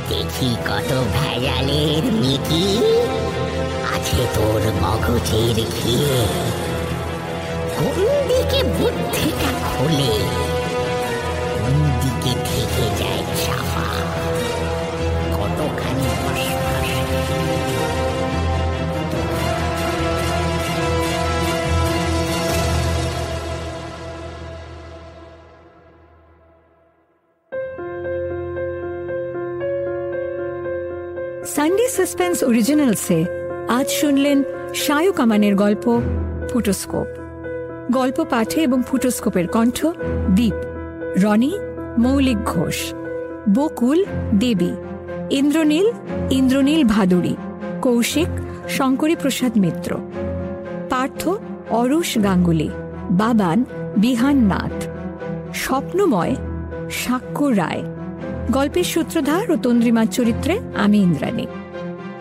দেখি 0.09 0.49
কত 0.67 0.89
ভেজালের 1.15 2.03
মিকি 2.21 2.65
আছে 3.95 4.23
তোর 4.35 4.63
মগজের 4.83 5.57
ঘিয়ে 5.77 6.17
কোন 7.77 7.97
দিকে 8.29 8.59
বুদ্ধিটা 8.77 9.51
খোলে 9.67 10.13
কোন 11.53 11.75
দিকে 12.01 12.33
থেকে 12.47 12.85
যায় 12.99 13.23
সাসপেন্স 32.11 32.43
অরিজিনালসে 32.43 33.25
আজ 33.69 33.87
শুনলেন 33.89 34.43
সায়ু 34.75 35.13
কামানের 35.13 35.55
গল্প 35.55 36.01
ফুটোস্কোপ 36.49 37.07
গল্প 37.91 38.25
পাঠে 38.29 38.61
এবং 38.61 38.79
ফুটোস্কোপের 38.87 39.47
কণ্ঠ 39.47 39.87
দীপ, 40.29 40.57
রনি, 41.23 41.53
মৌলিক 41.97 42.37
ঘোষ, 42.45 42.93
বকুল, 43.55 44.05
দেবী, 44.39 44.71
ইন্দ্রনীল 45.29 45.87
ইন্দ্রনীল 46.31 46.83
ভাদুরী 46.83 47.35
কৌশিক, 47.81 48.31
শঙ্করী 48.69 49.15
প্রসাদ 49.15 49.57
মিত্র। 49.57 49.97
পার্থ 50.89 51.29
অরুষ 51.69 52.17
গাঙ্গুলি, 52.23 52.69
বাবান 53.11 53.65
বিহান 53.97 54.35
নাথ। 54.35 54.77
স্বপ্নময় 55.53 56.35
সাক্ষ্য 56.91 57.45
রায়। 57.45 57.83
গল্পের 58.51 58.83
সূত্রধার 58.83 59.51
ও 59.51 59.55
তন্দ্রিমার 59.57 60.05
চরিত্রে 60.11 60.59
আমি 60.75 60.97
ইন্দ্রাণী। 60.97 61.47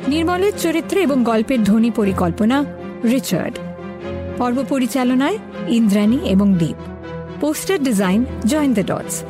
নির্মলের 0.08 0.52
চরিত্রে 0.58 1.02
এবং 1.02 1.24
গল্পের 1.24 1.64
ধ্বনি 1.64 1.90
পরিকল্পনা, 1.90 2.64
রিচার্ড। 3.04 3.58
পর্ব 4.38 4.64
পরিচালনায় 4.68 5.38
ইন্দ্রাণী 5.68 6.16
এবং 6.16 6.54
Deep. 6.54 6.76
Poster 7.40 7.82
design 7.82 8.24
join 8.44 8.74
the 8.74 8.84
dots. 8.84 9.22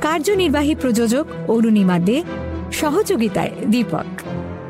কার্যনির্বাহী 0.00 0.74
প্রযোজক, 0.74 1.26
অরুণিমা 1.48 1.98
দে। 1.98 2.22
সহযোগিতায় 2.72 3.50
দীপক। 3.66 4.20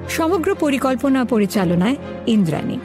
সমগ্র 0.09 0.55
পরিকল্পনা 0.55 1.25
পরিচালনায় 1.25 1.97
ইন্দ্রাণী। 2.27 2.79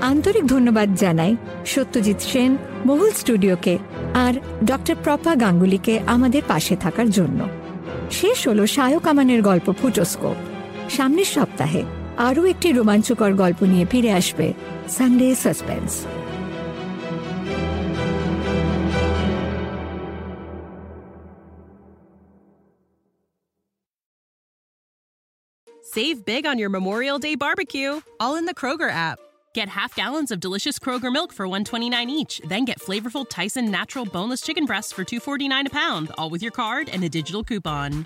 আন্তরিক 0.00 0.46
ধন্যবাদ 0.46 0.94
জানাই 0.94 1.36
সত্যজিৎ 1.66 2.20
সেন, 2.20 2.56
মহুল 2.86 3.10
স্টুডিওকে 3.10 3.78
আর 4.14 4.32
ডক্টর 4.64 4.94
প্রপা 5.04 5.34
গাঙ্গুলিকে 5.34 6.00
আমাদের 6.06 6.42
পাশে 6.48 6.76
থাকার 6.76 7.10
জন্য। 7.10 7.48
শেষ 8.10 8.48
হলো 8.48 8.66
সায়ক 8.66 9.08
আমানের 9.08 9.42
গল্প 9.42 9.72
ফুটোস্কোপ। 9.82 10.51
সামনের 10.91 11.25
সপ্তাহে 11.25 11.83
আরও 12.17 12.41
একটি 12.43 12.67
রোমাঞ্চকর 12.71 13.33
গল্প 13.33 13.59
নিয়ে 13.63 13.85
ফিরে 13.85 14.11
আসবে 14.13 14.47
Sunday 14.89 15.27
Suspense 15.35 15.91
Save 25.97 26.25
big 26.25 26.45
on 26.45 26.59
your 26.59 26.69
Memorial 26.69 27.17
Day 27.17 27.35
barbecue, 27.35 28.01
all 28.19 28.35
in 28.35 28.45
the 28.45 28.53
Kroger 28.53 28.91
app. 28.91 29.17
Get 29.55 29.67
half 29.69 29.95
gallons 29.95 30.31
of 30.31 30.39
delicious 30.39 30.77
Kroger 30.77 31.11
milk 31.11 31.33
for 31.33 31.47
129 31.47 32.09
each, 32.09 32.39
then 32.47 32.65
get 32.65 32.79
flavorful 32.79 33.25
Tyson 33.27 33.71
natural 33.71 34.05
boneless 34.05 34.41
chicken 34.41 34.65
breasts 34.65 34.91
for 34.91 35.03
249 35.03 35.67
a 35.67 35.69
pound, 35.71 36.11
all 36.17 36.29
with 36.29 36.43
your 36.43 36.51
card 36.51 36.89
and 36.89 37.03
a 37.03 37.09
digital 37.09 37.43
coupon. 37.43 38.05